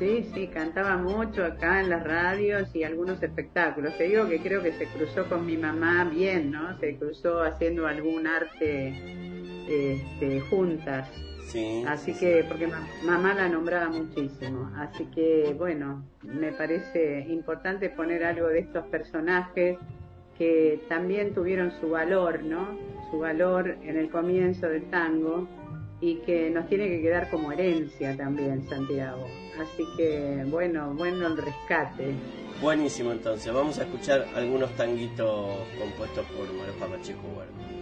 Sí, 0.00 0.28
sí, 0.34 0.48
cantaba 0.48 0.96
mucho 0.96 1.44
acá 1.44 1.80
en 1.80 1.90
las 1.90 2.02
radios 2.02 2.74
y 2.74 2.82
algunos 2.82 3.22
espectáculos. 3.22 3.96
Te 3.96 4.08
digo 4.08 4.28
que 4.28 4.40
creo 4.40 4.60
que 4.60 4.72
se 4.72 4.86
cruzó 4.86 5.28
con 5.28 5.46
mi 5.46 5.56
mamá 5.56 6.04
bien, 6.04 6.50
¿no? 6.50 6.76
Se 6.80 6.96
cruzó 6.96 7.42
haciendo 7.42 7.86
algún 7.86 8.26
arte 8.26 8.92
este, 9.68 10.40
juntas. 10.40 11.08
Así 11.86 12.12
que, 12.14 12.44
porque 12.46 12.68
mamá 13.04 13.34
la 13.34 13.48
nombraba 13.48 13.88
muchísimo. 13.88 14.70
Así 14.76 15.06
que, 15.06 15.54
bueno, 15.56 16.04
me 16.22 16.52
parece 16.52 17.20
importante 17.28 17.88
poner 17.90 18.24
algo 18.24 18.48
de 18.48 18.60
estos 18.60 18.86
personajes 18.86 19.78
que 20.36 20.80
también 20.88 21.34
tuvieron 21.34 21.72
su 21.80 21.90
valor, 21.90 22.42
¿no? 22.44 22.78
Su 23.10 23.18
valor 23.18 23.76
en 23.82 23.96
el 23.96 24.10
comienzo 24.10 24.68
del 24.68 24.88
tango 24.90 25.48
y 26.00 26.16
que 26.20 26.48
nos 26.50 26.68
tiene 26.68 26.88
que 26.88 27.02
quedar 27.02 27.28
como 27.30 27.50
herencia 27.50 28.16
también, 28.16 28.62
Santiago. 28.68 29.26
Así 29.60 29.84
que, 29.96 30.44
bueno, 30.48 30.94
bueno 30.94 31.26
el 31.26 31.36
rescate. 31.36 32.14
Buenísimo, 32.60 33.10
entonces. 33.12 33.52
Vamos 33.52 33.78
a 33.78 33.82
escuchar 33.82 34.26
algunos 34.34 34.70
tanguitos 34.76 35.56
compuestos 35.78 36.24
por 36.26 36.52
Maruja 36.52 36.86
Pacheco 36.86 37.26
Huerta. 37.36 37.77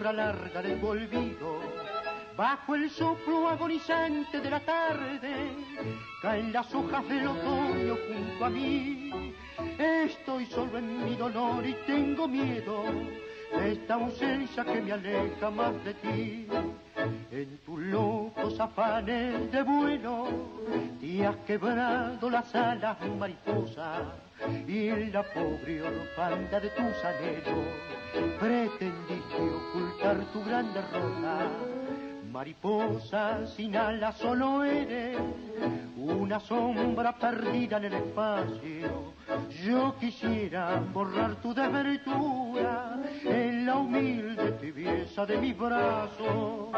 Sombra 0.00 0.12
larga 0.12 0.62
del 0.62 0.82
olvido, 0.82 1.60
Bajo 2.34 2.74
el 2.74 2.88
soplo 2.88 3.48
agonizante 3.48 4.40
de 4.40 4.48
la 4.48 4.60
tarde, 4.60 5.54
caen 6.22 6.50
las 6.54 6.74
hojas 6.74 7.06
del 7.06 7.26
otoño 7.26 7.98
junto 8.08 8.44
a 8.46 8.48
mí. 8.48 9.34
Estoy 9.78 10.46
solo 10.46 10.78
en 10.78 11.04
mi 11.04 11.16
dolor 11.16 11.66
y 11.66 11.74
tengo 11.86 12.26
miedo 12.26 12.84
esta 13.52 13.94
ausencia 13.94 14.64
que 14.64 14.80
me 14.80 14.92
aleja 14.92 15.50
más 15.50 15.72
de 15.84 15.94
ti. 15.94 16.46
En 17.30 17.58
tus 17.58 17.80
locos 17.80 18.58
afanes 18.58 19.50
de 19.50 19.62
vuelo, 19.62 20.28
te 21.00 21.26
has 21.26 21.36
quebrado 21.46 22.30
las 22.30 22.54
alas 22.54 22.96
mariposa 23.18 24.14
y 24.66 24.88
en 24.88 25.12
la 25.12 25.22
pobre 25.22 25.82
orfanda 25.82 26.60
de 26.60 26.70
tus 26.70 27.04
anhelos 27.04 28.00
pretendiste 28.38 29.36
ocultar 29.36 30.18
tu 30.32 30.44
gran 30.44 30.72
derrota. 30.72 31.79
Mariposa 32.30 33.44
sin 33.56 33.74
alas 33.76 34.16
solo 34.18 34.62
eres 34.62 35.18
una 35.96 36.38
sombra 36.38 37.16
perdida 37.18 37.78
en 37.78 37.84
el 37.86 37.94
espacio. 37.94 39.14
Yo 39.64 39.96
quisiera 39.98 40.80
borrar 40.92 41.34
tu 41.42 41.52
desventura 41.52 43.00
en 43.24 43.66
la 43.66 43.76
humilde 43.76 44.52
tibieza 44.52 45.26
de 45.26 45.38
mi 45.38 45.52
brazo. 45.52 46.70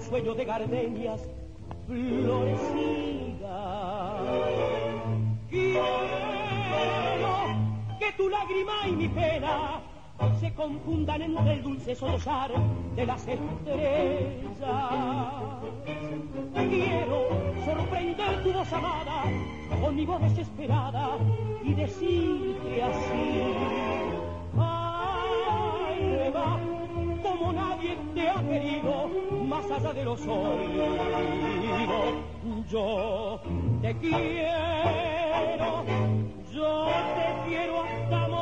Sueño 0.00 0.34
de 0.34 0.44
gardenias 0.44 1.20
florecidas. 1.86 3.48
Quiero 5.48 5.86
que 7.98 8.12
tu 8.16 8.28
lágrima 8.28 8.86
y 8.86 8.92
mi 8.92 9.08
pena 9.08 9.80
se 10.40 10.52
confundan 10.54 11.22
entre 11.22 11.52
el 11.54 11.62
dulce 11.62 11.94
sollozar 11.94 12.50
de 12.94 13.06
las 13.06 13.26
estrellas. 13.26 14.48
Quiero 16.54 17.28
sorprender 17.64 18.42
tu 18.42 18.52
voz 18.52 18.72
amada 18.72 19.22
con 19.80 19.96
mi 19.96 20.04
voz 20.04 20.20
desesperada 20.22 21.18
y 21.62 21.74
decirte 21.74 22.82
así. 22.82 23.42
Ay, 24.56 26.32
va, 26.34 26.58
como 27.22 27.52
nadie 27.52 27.96
te 28.14 28.28
ha 28.28 28.42
querido, 28.42 29.10
más 29.58 29.70
allá 29.70 29.92
de 29.92 30.04
los 30.04 30.20
oídos. 30.20 30.88
Yo 32.70 33.40
te 33.82 33.96
quiero, 33.96 35.84
yo 36.52 36.86
te 37.16 37.48
quiero 37.48 37.82
hasta 37.82 38.28
morir. 38.28 38.37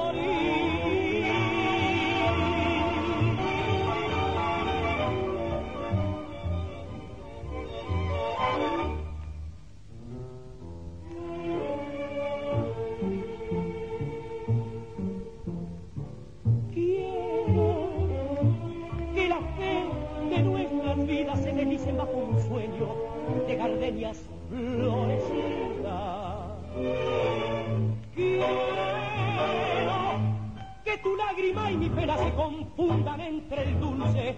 Lágrima 31.36 31.70
y 31.70 31.76
mi 31.76 31.88
pena 31.90 32.16
se 32.16 32.32
confundan 32.32 33.20
entre 33.20 33.62
el 33.64 33.78
dulce 33.80 34.36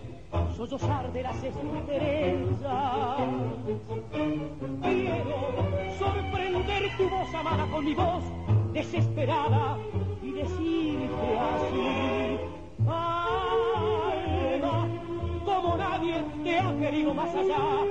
sollozar 0.56 1.12
de 1.12 1.22
las 1.22 1.36
estrellas. 1.42 3.16
Quiero 4.82 5.54
sorprender 5.98 6.96
tu 6.96 7.08
voz 7.08 7.34
amada 7.34 7.66
con 7.70 7.84
mi 7.84 7.94
voz 7.94 8.24
desesperada 8.72 9.78
y 10.22 10.32
decirte 10.32 11.38
así. 11.38 12.38
Alma, 12.86 13.28
como 15.44 15.76
nadie 15.76 16.24
te 16.42 16.58
ha 16.58 16.76
querido 16.78 17.14
más 17.14 17.34
allá 17.34 17.84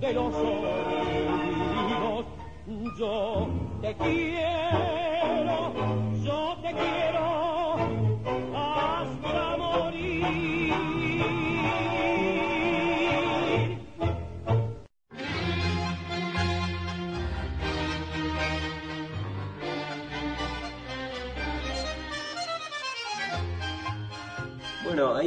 de 0.00 0.12
los 0.12 0.34
oídos. 0.34 2.24
Yo 2.98 3.48
te 3.80 3.94
quiero, 3.94 5.72
yo 6.22 6.56
te 6.60 6.72
quiero 6.72 7.27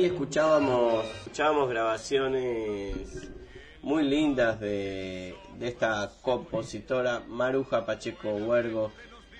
ahí 0.02 0.08
escuchábamos, 0.08 1.06
escuchábamos 1.06 1.70
grabaciones 1.70 3.30
muy 3.84 4.02
lindas 4.04 4.60
de, 4.60 5.36
de 5.60 5.68
esta 5.68 6.12
compositora 6.24 7.22
Maruja 7.28 7.86
Pacheco 7.86 8.32
Huergo. 8.32 8.92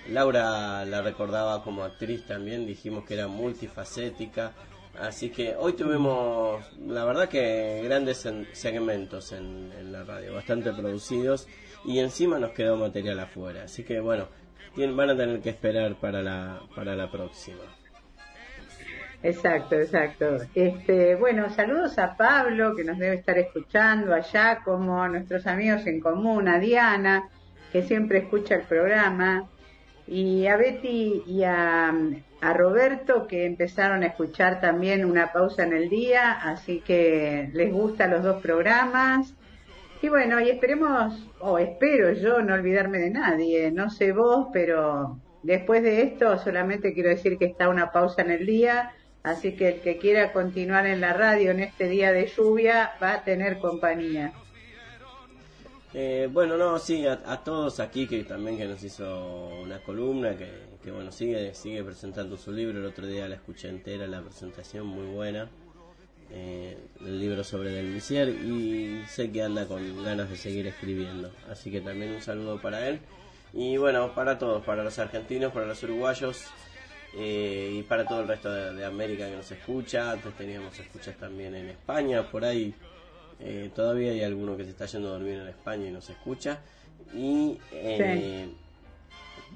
Laura 0.08 0.84
la 0.84 1.02
recordaba 1.02 1.64
como 1.64 1.82
actriz 1.82 2.24
también, 2.28 2.64
dijimos 2.64 3.04
que 3.04 3.14
era 3.14 3.26
multifacética. 3.26 4.52
Así 5.00 5.30
que 5.30 5.56
hoy 5.56 5.72
tuvimos, 5.72 6.64
la 6.86 7.04
verdad 7.06 7.28
que 7.28 7.80
grandes 7.82 8.24
en- 8.26 8.46
segmentos 8.52 9.32
en, 9.32 9.90
la 9.90 10.04
radio, 10.04 10.32
bastante 10.34 10.72
producidos 10.72 11.48
y 11.84 11.98
encima 11.98 12.38
nos 12.38 12.52
quedó 12.52 12.76
material 12.76 13.18
afuera. 13.18 13.64
Así 13.64 13.82
que 13.82 13.98
bueno, 13.98 14.28
van 14.76 15.10
a 15.10 15.16
tener 15.16 15.40
que 15.40 15.50
esperar 15.50 15.96
para 15.98 16.22
la, 16.22 16.62
para 16.76 16.94
la 16.94 17.10
próxima. 17.10 17.62
Exacto, 19.22 19.76
exacto. 19.76 20.38
Este, 20.54 21.14
bueno, 21.14 21.48
saludos 21.50 21.98
a 21.98 22.16
Pablo 22.16 22.74
que 22.74 22.84
nos 22.84 22.98
debe 22.98 23.16
estar 23.16 23.38
escuchando, 23.38 24.12
allá 24.12 24.60
como 24.64 25.02
a 25.02 25.08
nuestros 25.08 25.46
amigos 25.46 25.86
en 25.86 26.00
común, 26.00 26.48
a 26.48 26.58
Diana 26.58 27.28
que 27.72 27.82
siempre 27.82 28.18
escucha 28.18 28.56
el 28.56 28.62
programa 28.62 29.48
y 30.06 30.46
a 30.46 30.56
Betty 30.56 31.22
y 31.26 31.42
a, 31.42 31.92
Roberto 32.54 33.28
que 33.28 33.46
empezaron 33.46 34.02
a 34.02 34.06
escuchar 34.06 34.60
también 34.60 35.04
una 35.04 35.32
pausa 35.32 35.62
en 35.62 35.72
el 35.72 35.88
día, 35.88 36.32
así 36.32 36.80
que 36.80 37.48
les 37.52 37.72
gustan 37.72 38.10
los 38.10 38.24
dos 38.24 38.42
programas. 38.42 39.32
Y 40.02 40.08
bueno, 40.08 40.40
y 40.40 40.50
esperemos, 40.50 41.30
o 41.38 41.60
espero 41.60 42.12
yo 42.12 42.42
no 42.42 42.54
olvidarme 42.54 42.98
de 42.98 43.10
nadie, 43.10 43.70
no 43.70 43.90
sé 43.90 44.10
vos, 44.10 44.48
pero 44.52 45.20
después 45.44 45.84
de 45.84 46.02
esto 46.02 46.36
solamente 46.38 46.92
quiero 46.94 47.10
decir 47.10 47.38
que 47.38 47.44
está 47.44 47.68
una 47.68 47.92
pausa 47.92 48.22
en 48.22 48.32
el 48.32 48.44
día, 48.44 48.92
así 49.22 49.54
que 49.56 49.68
el 49.68 49.80
que 49.80 49.98
quiera 49.98 50.32
continuar 50.32 50.86
en 50.86 51.00
la 51.00 51.12
radio 51.12 51.50
en 51.50 51.60
este 51.60 51.88
día 51.88 52.12
de 52.12 52.26
lluvia 52.26 52.92
va 53.02 53.14
a 53.14 53.24
tener 53.24 53.58
compañía. 53.58 54.32
Eh, 55.94 56.28
bueno, 56.32 56.56
no, 56.56 56.78
sí, 56.78 57.06
a, 57.06 57.36
todos 57.44 57.78
aquí 57.78 58.06
que 58.06 58.24
también 58.24 58.56
que 58.56 58.64
nos 58.66 58.82
hizo 58.82 59.48
una 59.62 59.78
columna, 59.80 60.36
que, 60.36 60.48
que, 60.82 60.90
bueno, 60.90 61.12
sigue, 61.12 61.54
sigue 61.54 61.84
presentando 61.84 62.38
su 62.38 62.50
libro, 62.50 62.78
el 62.78 62.86
otro 62.86 63.06
día 63.06 63.28
la 63.28 63.34
escuché 63.34 63.68
entera, 63.68 64.06
la 64.06 64.22
presentación 64.22 64.86
muy 64.86 65.06
buena, 65.06 65.50
eh, 66.30 66.78
el 67.00 67.20
libro 67.20 67.44
sobre 67.44 67.70
Del 67.70 67.92
Visier 67.92 68.30
y 68.30 69.04
sé 69.06 69.30
que 69.30 69.42
anda 69.42 69.66
con 69.66 70.02
ganas 70.02 70.30
de 70.30 70.36
seguir 70.36 70.66
escribiendo, 70.66 71.30
así 71.50 71.70
que 71.70 71.82
también 71.82 72.12
un 72.12 72.22
saludo 72.22 72.58
para 72.60 72.88
él. 72.88 73.00
Y 73.52 73.76
bueno, 73.76 74.14
para 74.14 74.38
todos, 74.38 74.64
para 74.64 74.82
los 74.82 74.98
argentinos, 74.98 75.52
para 75.52 75.66
los 75.66 75.82
uruguayos 75.82 76.46
eh, 77.14 77.76
y 77.78 77.82
para 77.82 78.06
todo 78.06 78.22
el 78.22 78.28
resto 78.28 78.50
de, 78.50 78.74
de 78.74 78.84
América 78.84 79.26
que 79.28 79.36
nos 79.36 79.50
escucha, 79.50 80.12
antes 80.12 80.34
teníamos 80.34 80.78
escuchas 80.78 81.16
también 81.16 81.54
en 81.54 81.68
España, 81.68 82.30
por 82.30 82.44
ahí 82.44 82.74
eh, 83.44 83.70
todavía 83.74 84.12
hay 84.12 84.22
alguno 84.22 84.56
que 84.56 84.64
se 84.64 84.70
está 84.70 84.86
yendo 84.86 85.08
a 85.08 85.12
dormir 85.12 85.34
en 85.34 85.48
España 85.48 85.88
y 85.88 85.90
no 85.90 86.00
se 86.00 86.12
escucha. 86.12 86.60
Y 87.12 87.58
eh, 87.72 88.48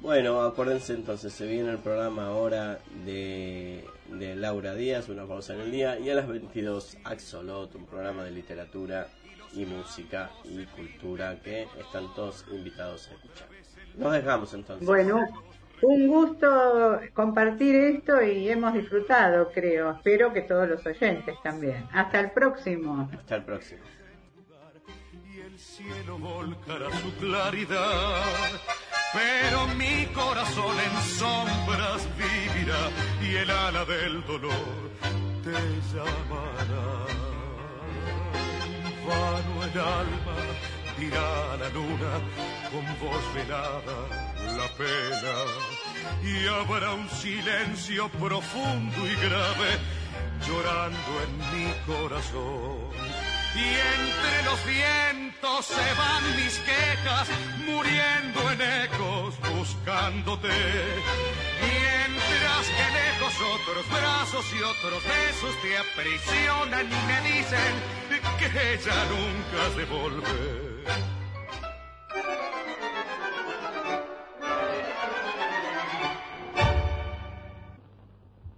bueno, 0.02 0.42
acuérdense 0.42 0.92
entonces, 0.92 1.32
se 1.32 1.46
viene 1.46 1.70
el 1.70 1.78
programa 1.78 2.26
ahora 2.26 2.80
de, 3.04 3.84
de 4.10 4.34
Laura 4.34 4.74
Díaz, 4.74 5.08
una 5.08 5.24
pausa 5.24 5.54
en 5.54 5.60
el 5.60 5.70
día, 5.70 5.98
y 5.98 6.10
a 6.10 6.14
las 6.14 6.26
22 6.26 6.98
Axolot, 7.04 7.74
un 7.76 7.86
programa 7.86 8.24
de 8.24 8.32
literatura 8.32 9.08
y 9.54 9.64
música 9.64 10.30
y 10.44 10.64
cultura 10.66 11.40
que 11.42 11.68
están 11.78 12.12
todos 12.14 12.44
invitados 12.50 13.08
a 13.08 13.14
escuchar. 13.14 13.48
Nos 13.96 14.12
dejamos 14.12 14.52
entonces. 14.52 14.86
Bueno, 14.86 15.24
un 15.82 16.08
gusto 16.08 17.00
compartir 17.12 17.74
esto 17.74 18.22
y 18.22 18.48
hemos 18.48 18.74
disfrutado, 18.74 19.50
creo. 19.52 19.92
Espero 19.92 20.32
que 20.32 20.42
todos 20.42 20.68
los 20.68 20.84
oyentes 20.86 21.36
también. 21.42 21.86
Hasta 21.92 22.20
el 22.20 22.30
próximo. 22.30 23.08
Hasta 23.12 23.36
el 23.36 23.44
próximo. 23.44 23.82
Y 25.34 25.40
el 25.40 25.58
cielo 25.58 26.18
volcará 26.18 26.90
su 26.90 27.14
claridad, 27.16 28.22
pero 29.12 29.66
mi 29.76 30.06
corazón 30.14 30.76
en 30.78 31.02
sombras 31.02 32.08
vivirá 32.16 32.90
y 33.22 33.36
el 33.36 33.50
ala 33.50 33.84
del 33.84 34.24
dolor 34.26 34.90
te 35.44 35.52
llamará. 35.94 37.06
Vano 39.06 39.62
el 39.62 39.78
alma 39.78 40.36
dirá 40.98 41.52
a 41.52 41.56
la 41.58 41.68
luna 41.68 42.12
con 42.72 43.08
voz 43.08 43.34
velada 43.34 44.35
la 44.56 44.68
pena 44.76 45.36
y 46.22 46.46
habrá 46.46 46.92
un 46.92 47.08
silencio 47.10 48.08
profundo 48.10 49.06
y 49.06 49.14
grave 49.16 49.78
llorando 50.46 51.12
en 51.24 51.32
mi 51.52 51.72
corazón. 51.86 52.90
Y 53.54 53.68
entre 53.98 54.42
los 54.44 54.66
vientos 54.66 55.66
se 55.66 55.94
van 55.94 56.36
mis 56.36 56.58
quejas, 56.58 57.28
muriendo 57.66 58.52
en 58.52 58.60
ecos, 58.84 59.34
buscándote. 59.54 60.48
Mientras 61.62 62.66
que 62.76 62.86
lejos 63.00 63.34
otros 63.54 63.88
brazos 63.88 64.44
y 64.52 64.62
otros 64.62 65.02
besos 65.04 65.54
te 65.62 65.78
aprisionan 65.78 66.86
y 66.86 67.00
me 67.06 67.20
dicen 67.28 67.72
que 68.38 68.78
ya 68.84 69.04
nunca 69.06 69.74
se 69.74 69.84
volver. 69.86 70.76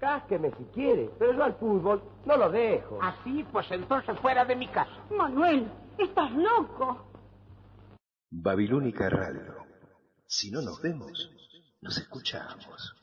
Cásqueme 0.09 0.50
si 0.56 0.64
quiere, 0.72 1.11
pero 1.18 1.34
yo 1.34 1.44
al 1.44 1.52
fútbol 1.56 2.02
no 2.24 2.38
lo 2.38 2.48
dejo. 2.48 2.98
Así, 3.02 3.44
pues 3.52 3.70
entonces 3.70 4.18
fuera 4.20 4.42
de 4.42 4.56
mi 4.56 4.66
casa. 4.68 4.90
Manuel, 5.11 5.70
estás 5.98 6.32
loco. 6.32 7.12
Babilónica 8.30 9.11
Radio. 9.11 9.54
Si 10.26 10.50
no 10.50 10.62
nos 10.62 10.80
vemos, 10.80 11.30
nos 11.82 11.98
escuchamos. 11.98 12.96